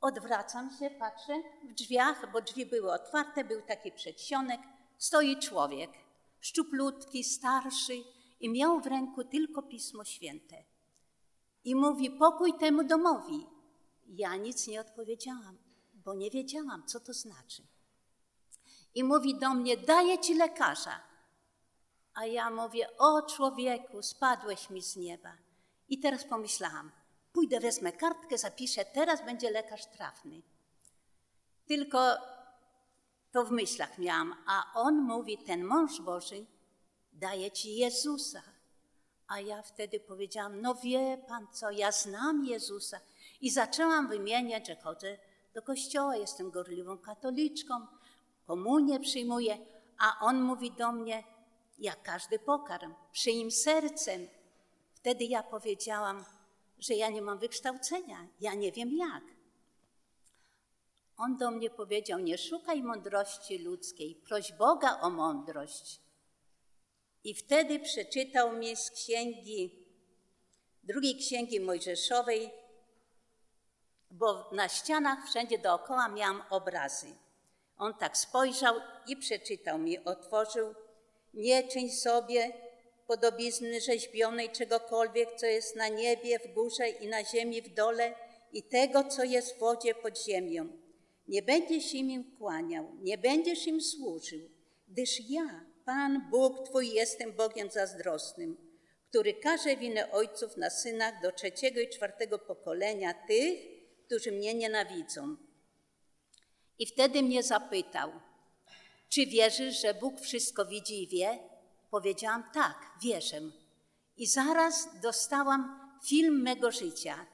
Odwracam 0.00 0.70
się, 0.78 0.90
patrzę 0.90 1.32
w 1.62 1.74
drzwiach, 1.74 2.32
bo 2.32 2.40
drzwi 2.40 2.66
były 2.66 2.92
otwarte, 2.92 3.44
był 3.44 3.62
taki 3.62 3.92
przedsionek. 3.92 4.60
Stoi 4.98 5.38
człowiek, 5.38 5.90
szczuplutki, 6.40 7.24
starszy 7.24 7.94
i 8.40 8.48
miał 8.48 8.80
w 8.80 8.86
ręku 8.86 9.24
tylko 9.24 9.62
Pismo 9.62 10.04
Święte. 10.04 10.71
I 11.64 11.74
mówi: 11.74 12.10
Pokój 12.10 12.54
temu 12.58 12.84
domowi. 12.84 13.46
Ja 14.06 14.36
nic 14.36 14.66
nie 14.66 14.80
odpowiedziałam, 14.80 15.58
bo 15.94 16.14
nie 16.14 16.30
wiedziałam, 16.30 16.86
co 16.86 17.00
to 17.00 17.12
znaczy. 17.12 17.62
I 18.94 19.04
mówi 19.04 19.38
do 19.38 19.54
mnie: 19.54 19.76
Daję 19.76 20.18
ci 20.18 20.34
lekarza. 20.34 21.00
A 22.14 22.26
ja 22.26 22.50
mówię: 22.50 22.98
O 22.98 23.22
człowieku, 23.22 24.02
spadłeś 24.02 24.70
mi 24.70 24.82
z 24.82 24.96
nieba. 24.96 25.36
I 25.88 25.98
teraz 25.98 26.24
pomyślałam: 26.24 26.90
Pójdę, 27.32 27.60
wezmę 27.60 27.92
kartkę, 27.92 28.38
zapiszę, 28.38 28.84
teraz 28.84 29.24
będzie 29.24 29.50
lekarz 29.50 29.86
trafny. 29.86 30.42
Tylko 31.66 31.98
to 33.32 33.44
w 33.44 33.50
myślach 33.50 33.98
miałam, 33.98 34.34
a 34.46 34.72
on 34.74 34.94
mówi: 34.94 35.38
Ten 35.38 35.64
mąż 35.64 36.00
Boży 36.00 36.46
daje 37.12 37.50
ci 37.50 37.76
Jezusa. 37.76 38.42
A 39.32 39.40
ja 39.40 39.62
wtedy 39.62 40.00
powiedziałam: 40.00 40.60
No 40.60 40.74
wie 40.74 41.18
pan 41.28 41.46
co, 41.52 41.70
ja 41.70 41.92
znam 41.92 42.44
Jezusa. 42.44 43.00
I 43.40 43.50
zaczęłam 43.50 44.08
wymieniać, 44.08 44.66
że 44.66 44.76
chodzę 44.76 45.18
do 45.54 45.62
kościoła, 45.62 46.16
jestem 46.16 46.50
gorliwą 46.50 46.98
katoliczką, 46.98 47.86
komunię 48.46 49.00
przyjmuję, 49.00 49.58
a 49.98 50.26
on 50.26 50.42
mówi 50.42 50.70
do 50.70 50.92
mnie, 50.92 51.24
jak 51.78 52.02
każdy 52.02 52.38
pokarm, 52.38 52.94
przyjm 53.12 53.50
sercem. 53.50 54.28
Wtedy 54.94 55.24
ja 55.24 55.42
powiedziałam, 55.42 56.24
że 56.78 56.94
ja 56.94 57.08
nie 57.10 57.22
mam 57.22 57.38
wykształcenia, 57.38 58.26
ja 58.40 58.54
nie 58.54 58.72
wiem 58.72 58.96
jak. 58.96 59.24
On 61.16 61.36
do 61.36 61.50
mnie 61.50 61.70
powiedział: 61.70 62.18
Nie 62.18 62.38
szukaj 62.38 62.82
mądrości 62.82 63.58
ludzkiej, 63.58 64.14
proś 64.14 64.52
Boga 64.52 65.00
o 65.00 65.10
mądrość. 65.10 66.01
I 67.24 67.34
wtedy 67.34 67.80
przeczytał 67.80 68.52
mi 68.52 68.76
z 68.76 68.90
księgi, 68.90 69.86
drugiej 70.82 71.16
księgi 71.16 71.60
Mojżeszowej, 71.60 72.50
bo 74.10 74.50
na 74.52 74.68
ścianach 74.68 75.28
wszędzie 75.28 75.58
dookoła 75.58 76.08
miałam 76.08 76.42
obrazy. 76.50 77.06
On 77.78 77.94
tak 77.94 78.16
spojrzał 78.16 78.74
i 79.06 79.16
przeczytał 79.16 79.78
mi, 79.78 80.04
otworzył: 80.04 80.74
Nie 81.34 81.68
czyń 81.68 81.90
sobie 81.90 82.52
podobizny 83.06 83.80
rzeźbionej 83.80 84.50
czegokolwiek, 84.50 85.28
co 85.36 85.46
jest 85.46 85.76
na 85.76 85.88
niebie, 85.88 86.38
w 86.38 86.54
górze 86.54 86.88
i 86.88 87.08
na 87.08 87.24
ziemi 87.24 87.62
w 87.62 87.74
dole, 87.74 88.14
i 88.52 88.62
tego, 88.62 89.04
co 89.04 89.24
jest 89.24 89.56
w 89.56 89.58
wodzie 89.58 89.94
pod 89.94 90.24
ziemią. 90.24 90.68
Nie 91.28 91.42
będziesz 91.42 91.94
im 91.94 92.36
kłaniał, 92.38 92.96
nie 93.00 93.18
będziesz 93.18 93.66
im 93.66 93.80
służył, 93.80 94.40
gdyż 94.88 95.30
ja, 95.30 95.64
Pan 95.84 96.30
Bóg 96.30 96.68
Twój, 96.68 96.92
jestem 96.92 97.32
Bogiem 97.32 97.70
zazdrosnym, 97.70 98.56
który 99.08 99.34
każe 99.34 99.76
winę 99.76 100.12
ojców 100.12 100.56
na 100.56 100.70
synach 100.70 101.22
do 101.22 101.32
trzeciego 101.32 101.80
i 101.80 101.88
czwartego 101.88 102.38
pokolenia 102.38 103.14
tych, 103.14 103.60
którzy 104.06 104.32
mnie 104.32 104.54
nienawidzą. 104.54 105.36
I 106.78 106.86
wtedy 106.86 107.22
mnie 107.22 107.42
zapytał, 107.42 108.12
czy 109.08 109.26
wierzysz, 109.26 109.82
że 109.82 109.94
Bóg 109.94 110.20
wszystko 110.20 110.66
widzi 110.66 111.02
i 111.02 111.08
wie? 111.08 111.38
Powiedziałam 111.90 112.44
tak, 112.54 112.76
wierzę. 113.02 113.40
I 114.16 114.26
zaraz 114.26 114.88
dostałam 115.02 115.80
film 116.04 116.42
mego 116.42 116.70
życia, 116.70 117.26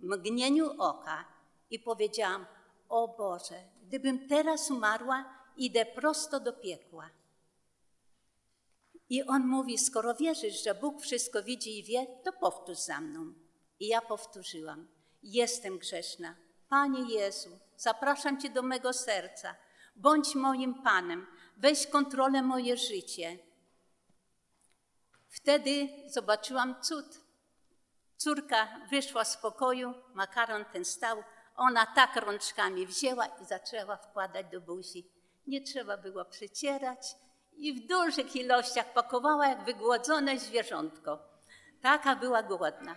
mgnieniu 0.00 0.70
oka, 0.78 1.24
i 1.70 1.78
powiedziałam: 1.78 2.46
O 2.88 3.08
Boże, 3.08 3.62
gdybym 3.82 4.28
teraz 4.28 4.70
umarła, 4.70 5.24
idę 5.56 5.86
prosto 5.86 6.40
do 6.40 6.52
piekła. 6.52 7.10
I 9.08 9.22
on 9.22 9.46
mówi: 9.46 9.78
Skoro 9.78 10.14
wierzysz, 10.14 10.64
że 10.64 10.74
Bóg 10.74 11.02
wszystko 11.02 11.42
widzi 11.42 11.78
i 11.78 11.84
wie, 11.84 12.06
to 12.24 12.32
powtórz 12.32 12.78
za 12.78 13.00
mną. 13.00 13.34
I 13.80 13.86
ja 13.86 14.00
powtórzyłam: 14.00 14.88
Jestem 15.22 15.78
grzeszna. 15.78 16.34
Panie 16.68 17.14
Jezu, 17.14 17.58
zapraszam 17.76 18.40
Cię 18.40 18.50
do 18.50 18.62
mego 18.62 18.92
serca. 18.92 19.54
Bądź 19.96 20.34
moim 20.34 20.82
Panem. 20.82 21.26
Weź 21.56 21.86
kontrolę 21.86 22.42
moje 22.42 22.76
życie. 22.76 23.38
Wtedy 25.28 25.88
zobaczyłam 26.06 26.82
cud. 26.82 27.06
Córka 28.16 28.80
wyszła 28.90 29.24
z 29.24 29.36
pokoju, 29.36 29.94
makaron 30.14 30.64
ten 30.64 30.84
stał, 30.84 31.22
ona 31.56 31.86
tak 31.86 32.16
rączkami 32.16 32.86
wzięła 32.86 33.26
i 33.26 33.44
zaczęła 33.44 33.96
wkładać 33.96 34.46
do 34.52 34.60
buzi. 34.60 35.10
Nie 35.46 35.60
trzeba 35.60 35.96
było 35.96 36.24
przecierać 36.24 37.16
i 37.56 37.72
w 37.74 37.86
dużych 37.86 38.36
ilościach 38.36 38.92
pakowała 38.92 39.48
jak 39.48 39.64
wygłodzone 39.64 40.38
zwierzątko. 40.38 41.18
Taka 41.82 42.16
była 42.16 42.42
głodna. 42.42 42.96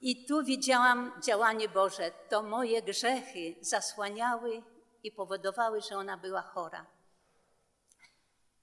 I 0.00 0.26
tu 0.26 0.44
widziałam 0.44 1.12
działanie 1.22 1.68
Boże. 1.68 2.10
To 2.28 2.42
moje 2.42 2.82
grzechy 2.82 3.54
zasłaniały 3.60 4.62
i 5.02 5.12
powodowały, 5.12 5.80
że 5.80 5.96
ona 5.96 6.16
była 6.16 6.42
chora. 6.42 6.86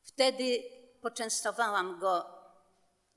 Wtedy 0.03 0.63
poczęstowałam 1.01 1.99
go 1.99 2.25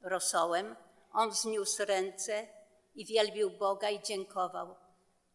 rosołem. 0.03 0.77
On 1.13 1.31
wzniósł 1.31 1.85
ręce 1.85 2.47
i 2.95 3.07
wielbił 3.07 3.51
Boga 3.51 3.91
i 3.91 4.03
dziękował. 4.03 4.77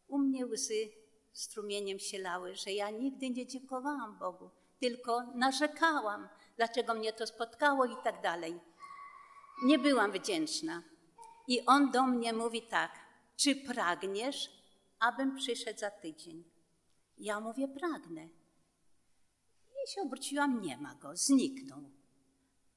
U 0.08 0.18
mnie 0.18 0.46
łzy 0.46 0.90
strumieniem 1.34 2.00
się 2.00 2.20
lały, 2.20 2.56
że 2.56 2.72
ja 2.72 2.90
nigdy 2.90 3.30
nie 3.30 3.48
dziękowałam 3.48 4.20
Bogu, 4.20 4.50
tylko 4.80 5.24
narzekałam, 5.36 6.30
dlaczego 6.58 6.94
mnie 6.94 7.14
to 7.14 7.28
spotkało 7.28 7.86
i 7.86 7.96
tak 8.04 8.22
dalej. 8.22 8.60
Nie 9.64 9.80
byłam 9.80 10.12
wdzięczna. 10.12 10.84
I 11.48 11.66
on 11.66 11.92
do 11.92 12.04
mnie 12.04 12.34
mówi 12.34 12.62
tak: 12.62 12.92
Czy 13.36 13.56
pragniesz, 13.56 14.50
abym 15.00 15.36
przyszedł 15.36 15.80
za 15.80 15.92
tydzień? 15.92 16.44
Ja 17.18 17.40
mówię: 17.40 17.68
Pragnę. 17.68 18.28
I 19.86 19.92
się 19.92 20.02
obróciłam, 20.02 20.62
nie 20.62 20.78
ma 20.78 20.96
go, 20.96 21.16
zniknął. 21.16 21.84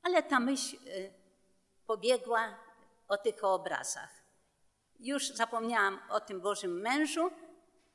Ale 0.02 0.22
ta 0.22 0.40
myśl 0.40 0.76
y, 0.76 1.12
pobiegła 1.86 2.58
o 3.08 3.16
tych 3.16 3.44
obrazach. 3.44 4.20
Już 5.00 5.28
zapomniałam 5.28 5.98
o 6.10 6.20
tym 6.20 6.40
Bożym 6.40 6.80
mężu. 6.80 7.30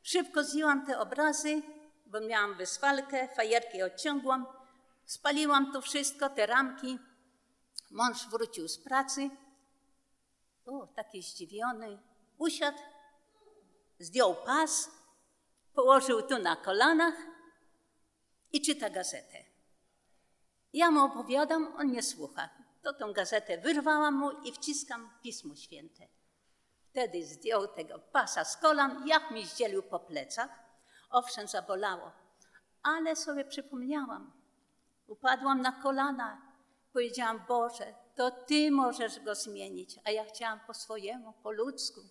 Szybko 0.04 0.44
zdjęłam 0.44 0.86
te 0.86 1.00
obrazy, 1.00 1.62
bo 2.06 2.20
miałam 2.20 2.58
wyswalkę, 2.58 3.28
fajerki 3.28 3.84
odciągłam. 3.84 4.46
Spaliłam 5.06 5.72
to 5.72 5.82
wszystko, 5.82 6.30
te 6.30 6.46
ramki. 6.46 7.00
Mąż 7.92 8.28
wrócił 8.28 8.68
z 8.68 8.78
pracy. 8.78 9.30
O, 10.66 10.88
taki 10.88 11.22
zdziwiony. 11.22 11.98
Usiadł, 12.38 12.78
zdjął 14.00 14.36
pas, 14.36 14.92
położył 15.74 16.22
tu 16.22 16.40
na 16.40 16.56
kolanach 16.56 17.16
i 18.54 18.62
czyta 18.62 18.90
gazetę. 18.90 19.38
Ja 20.74 20.92
mu 20.92 21.04
opowiadam, 21.04 21.74
on 21.78 21.92
nie 21.92 22.04
słucha 22.04 22.50
to 22.86 22.94
tą 22.94 23.14
gazetę 23.14 23.58
wyrwałam 23.58 24.14
mu 24.14 24.32
i 24.32 24.52
wciskam 24.52 25.10
Pismo 25.24 25.56
Święte. 25.56 26.08
Wtedy 26.90 27.26
zdjął 27.26 27.68
tego 27.68 28.00
pasa 28.00 28.44
z 28.46 28.58
kolan, 28.58 29.08
jak 29.08 29.32
mi 29.32 29.46
zdzielił 29.46 29.84
po 29.84 30.00
plecach. 30.00 30.50
Owszem, 31.10 31.48
zabolało, 31.48 32.12
ale 32.84 33.16
sobie 33.16 33.46
przypomniałam. 33.46 34.32
Upadłam 35.08 35.62
na 35.62 35.72
kolana, 35.72 36.42
powiedziałam, 36.94 37.46
Boże, 37.48 37.94
to 38.16 38.32
Ty 38.32 38.72
możesz 38.72 39.20
go 39.20 39.36
zmienić, 39.36 40.00
a 40.04 40.12
ja 40.12 40.26
chciałam 40.26 40.60
po 40.68 40.74
swojemu, 40.74 41.34
po 41.44 41.52
ludzku. 41.52 42.02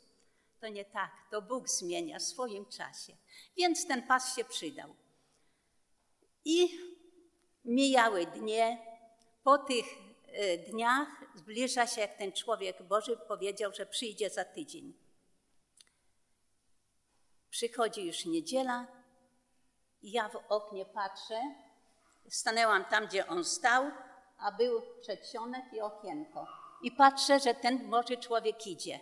To 0.60 0.68
nie 0.68 0.84
tak, 0.84 1.10
to 1.30 1.42
Bóg 1.42 1.68
zmienia 1.68 2.18
w 2.18 2.22
swoim 2.22 2.66
czasie. 2.66 3.16
Więc 3.56 3.86
ten 3.86 4.02
pas 4.02 4.36
się 4.36 4.44
przydał. 4.44 4.94
I 6.44 6.78
mijały 7.64 8.26
dnie. 8.26 8.78
Po 9.42 9.58
tych 9.58 9.84
e, 10.26 10.58
dniach 10.58 11.08
zbliża 11.34 11.86
się, 11.86 12.00
jak 12.00 12.14
ten 12.14 12.32
człowiek 12.32 12.82
Boży 12.82 13.16
powiedział, 13.28 13.72
że 13.74 13.86
przyjdzie 13.86 14.30
za 14.30 14.44
tydzień. 14.44 15.03
Przychodzi 17.54 18.06
już 18.06 18.24
niedziela 18.24 18.86
i 20.02 20.12
ja 20.12 20.28
w 20.28 20.36
oknie 20.48 20.84
patrzę. 20.86 21.40
Stanęłam 22.28 22.84
tam, 22.84 23.06
gdzie 23.06 23.26
on 23.26 23.44
stał, 23.44 23.90
a 24.38 24.52
był 24.52 24.82
przedsionek 25.00 25.64
i 25.72 25.80
okienko. 25.80 26.46
I 26.82 26.92
patrzę, 26.92 27.40
że 27.40 27.54
ten 27.54 27.90
Boży 27.90 28.16
człowiek 28.16 28.66
idzie. 28.66 29.00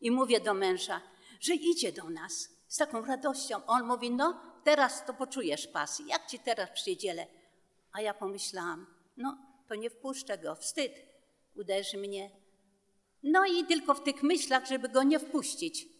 I 0.00 0.10
mówię 0.10 0.40
do 0.40 0.54
męża, 0.54 1.00
że 1.40 1.54
idzie 1.54 1.92
do 1.92 2.10
nas 2.10 2.48
z 2.68 2.76
taką 2.76 3.04
radością. 3.04 3.66
On 3.66 3.84
mówi, 3.84 4.10
no 4.10 4.40
teraz 4.64 5.06
to 5.06 5.14
poczujesz 5.14 5.66
pas. 5.66 6.02
Jak 6.06 6.26
ci 6.26 6.38
teraz 6.38 6.70
przyjdziele? 6.70 7.26
A 7.92 8.00
ja 8.00 8.14
pomyślałam, 8.14 8.86
no 9.16 9.38
to 9.68 9.74
nie 9.74 9.90
wpuszczę 9.90 10.38
go, 10.38 10.54
wstyd, 10.54 10.92
uderzy 11.56 11.98
mnie. 11.98 12.30
No 13.22 13.44
i 13.44 13.64
tylko 13.64 13.94
w 13.94 14.02
tych 14.02 14.22
myślach, 14.22 14.66
żeby 14.66 14.88
go 14.88 15.02
nie 15.02 15.18
wpuścić. 15.18 15.95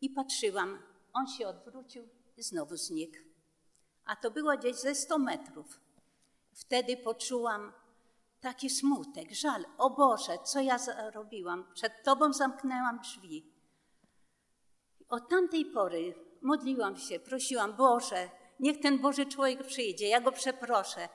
I 0.00 0.10
patrzyłam, 0.10 0.82
on 1.12 1.26
się 1.26 1.48
odwrócił 1.48 2.08
i 2.36 2.42
znowu 2.42 2.76
znikł. 2.76 3.18
A 4.04 4.16
to 4.16 4.30
było 4.30 4.56
gdzieś 4.56 4.76
ze 4.76 4.94
100 4.94 5.18
metrów. 5.18 5.80
Wtedy 6.52 6.96
poczułam 6.96 7.72
taki 8.40 8.70
smutek, 8.70 9.32
żal. 9.32 9.64
O 9.78 9.90
Boże, 9.90 10.38
co 10.44 10.60
ja 10.60 10.78
zrobiłam? 10.78 11.72
Przed 11.74 12.02
Tobą 12.04 12.32
zamknęłam 12.32 13.00
drzwi. 13.00 13.52
Od 15.08 15.28
tamtej 15.28 15.64
pory 15.64 16.14
modliłam 16.42 16.96
się, 16.96 17.20
prosiłam, 17.20 17.76
Boże, 17.76 18.30
niech 18.60 18.80
ten 18.80 18.98
Boży 18.98 19.26
człowiek 19.26 19.66
przyjdzie, 19.66 20.08
ja 20.08 20.20
go 20.20 20.32
przeproszę, 20.32 21.08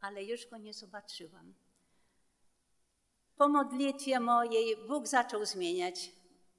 ale 0.00 0.24
już 0.24 0.46
go 0.46 0.56
nie 0.56 0.74
zobaczyłam. 0.74 1.54
Po 3.36 3.48
modlitwie 3.48 4.20
mojej 4.20 4.76
Bóg 4.88 5.06
zaczął 5.06 5.44
zmieniać 5.44 6.12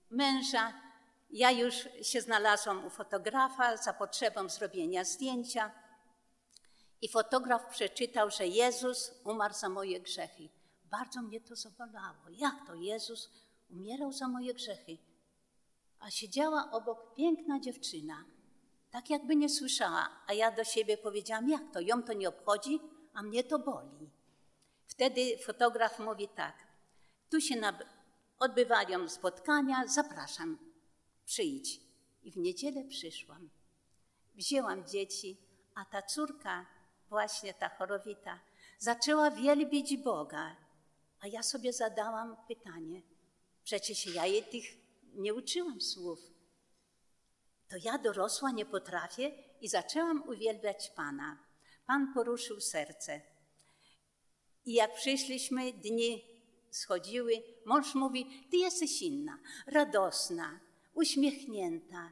męża. 0.09 0.86
Ja 1.29 1.51
już 1.51 1.75
się 2.01 2.21
znalazłam 2.21 2.85
u 2.85 2.89
fotografa 2.89 3.77
za 3.77 3.93
potrzebą 3.93 4.49
zrobienia 4.49 5.03
zdjęcia. 5.03 5.71
I 7.01 7.09
fotograf 7.09 7.69
przeczytał, 7.69 8.29
że 8.29 8.47
Jezus 8.47 9.11
umarł 9.23 9.53
za 9.53 9.69
moje 9.69 9.99
grzechy. 10.01 10.49
Bardzo 10.83 11.21
mnie 11.21 11.41
to 11.41 11.55
zabolało. 11.55 12.29
Jak 12.29 12.55
to 12.67 12.75
Jezus 12.75 13.29
umierał 13.69 14.11
za 14.11 14.27
moje 14.27 14.53
grzechy? 14.53 14.97
A 15.99 16.11
siedziała 16.11 16.71
obok 16.71 17.15
piękna 17.15 17.59
dziewczyna, 17.59 18.25
tak 18.91 19.09
jakby 19.09 19.35
nie 19.35 19.49
słyszała, 19.49 20.09
a 20.27 20.33
ja 20.33 20.51
do 20.51 20.63
siebie 20.63 20.97
powiedziałam, 20.97 21.49
jak 21.49 21.61
to, 21.73 21.79
ją 21.79 22.03
to 22.03 22.13
nie 22.13 22.29
obchodzi, 22.29 22.79
a 23.13 23.23
mnie 23.23 23.43
to 23.43 23.59
boli. 23.59 24.09
Wtedy 24.87 25.37
fotograf 25.45 25.99
mówi 25.99 26.27
tak, 26.27 26.55
tu 27.29 27.41
się 27.41 27.55
odbywają 28.39 29.09
spotkania, 29.09 29.87
zapraszam, 29.87 30.66
przyjdź. 31.27 31.81
I 32.23 32.31
w 32.31 32.37
niedzielę 32.37 32.83
przyszłam. 32.83 33.49
Wzięłam 34.35 34.87
dzieci, 34.87 35.37
a 35.75 35.85
ta 35.85 36.01
córka, 36.01 36.65
właśnie 37.09 37.53
ta 37.53 37.69
chorowita, 37.69 38.39
zaczęła 38.79 39.31
wielbić 39.31 39.97
Boga. 39.97 40.55
A 41.19 41.27
ja 41.27 41.43
sobie 41.43 41.73
zadałam 41.73 42.37
pytanie, 42.47 43.01
przecież 43.63 44.05
ja 44.05 44.25
jej 44.25 44.43
tych 44.43 44.63
nie 45.13 45.33
uczyłam 45.33 45.81
słów. 45.81 46.19
To 47.67 47.75
ja 47.83 47.97
dorosła 47.97 48.51
nie 48.51 48.65
potrafię 48.65 49.31
i 49.61 49.67
zaczęłam 49.67 50.29
uwielbiać 50.29 50.89
Pana. 50.89 51.37
Pan 51.85 52.13
poruszył 52.13 52.61
serce. 52.61 53.21
I 54.65 54.73
jak 54.73 54.95
przyszliśmy, 54.95 55.73
dni 55.73 56.23
schodziły, 56.71 57.43
mąż 57.65 57.95
mówi: 57.95 58.47
Ty 58.51 58.57
jesteś 58.57 59.01
inna, 59.01 59.39
radosna, 59.67 60.66
uśmiechnięta. 60.97 62.11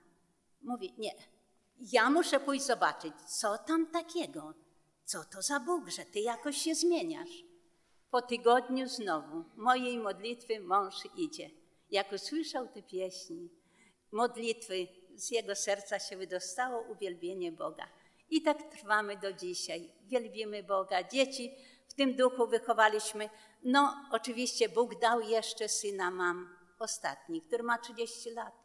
Mówi: 0.62 0.94
Nie, 0.98 1.12
ja 1.80 2.10
muszę 2.10 2.40
pójść 2.40 2.66
zobaczyć, 2.66 3.14
co 3.28 3.58
tam 3.58 3.88
takiego, 3.88 4.54
co 5.06 5.24
to 5.24 5.42
za 5.42 5.60
Bóg, 5.60 5.90
że 5.90 6.06
ty 6.06 6.20
jakoś 6.20 6.58
się 6.58 6.76
zmieniasz. 6.76 7.44
Po 8.12 8.22
tygodniu 8.22 8.88
znowu 8.88 9.44
mojej 9.56 9.98
modlitwy 9.98 10.60
mąż 10.60 10.96
idzie. 11.16 11.50
Jak 11.92 12.12
usłyszał 12.12 12.68
te 12.68 12.84
pieśni, 12.84 13.50
modlitwy, 14.12 14.88
z 15.16 15.32
jego 15.32 15.56
serca 15.56 16.00
się 16.00 16.18
wydostało 16.18 16.82
uwielbienie 16.82 17.52
Boga. 17.52 17.88
I 18.30 18.42
tak 18.42 18.64
trwamy 18.72 19.18
do 19.18 19.34
dzisiaj. 19.34 19.92
Wielbimy 20.04 20.64
Boga. 20.64 21.04
Dzieci 21.04 21.56
w 21.88 21.94
tym 21.94 22.16
duchu 22.16 22.48
wychowaliśmy. 22.48 23.30
No, 23.64 23.96
oczywiście 24.12 24.70
Bóg 24.70 25.00
dał 25.00 25.22
jeszcze 25.22 25.70
syna 25.70 26.12
mam, 26.12 26.58
ostatni, 26.80 27.42
który 27.42 27.64
ma 27.64 27.78
30 27.78 28.30
lat. 28.30 28.64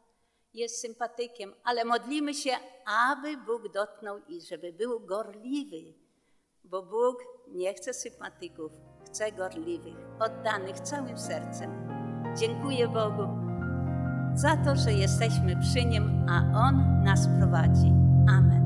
Jest 0.54 0.80
sympatykiem, 0.80 1.54
ale 1.64 1.84
modlimy 1.84 2.34
się, 2.34 2.50
aby 2.86 3.36
Bóg 3.36 3.72
dotknął 3.72 4.18
i 4.28 4.40
żeby 4.40 4.72
był 4.72 5.00
gorliwy, 5.00 5.94
bo 6.64 6.82
Bóg 6.82 7.24
nie 7.48 7.74
chce 7.74 7.94
sympatyków, 7.94 8.72
chce 9.06 9.32
gorliwych, 9.32 9.96
oddanych 10.20 10.80
całym 10.80 11.18
sercem. 11.18 11.88
Dziękuję 12.38 12.88
Bogu 12.88 13.50
za 14.34 14.56
to, 14.56 14.76
że 14.76 14.92
jesteśmy 14.92 15.56
przy 15.60 15.84
Nim, 15.84 16.26
a 16.28 16.66
On 16.66 17.04
nas 17.04 17.28
prowadzi. 17.38 17.92
Amen. 18.28 18.59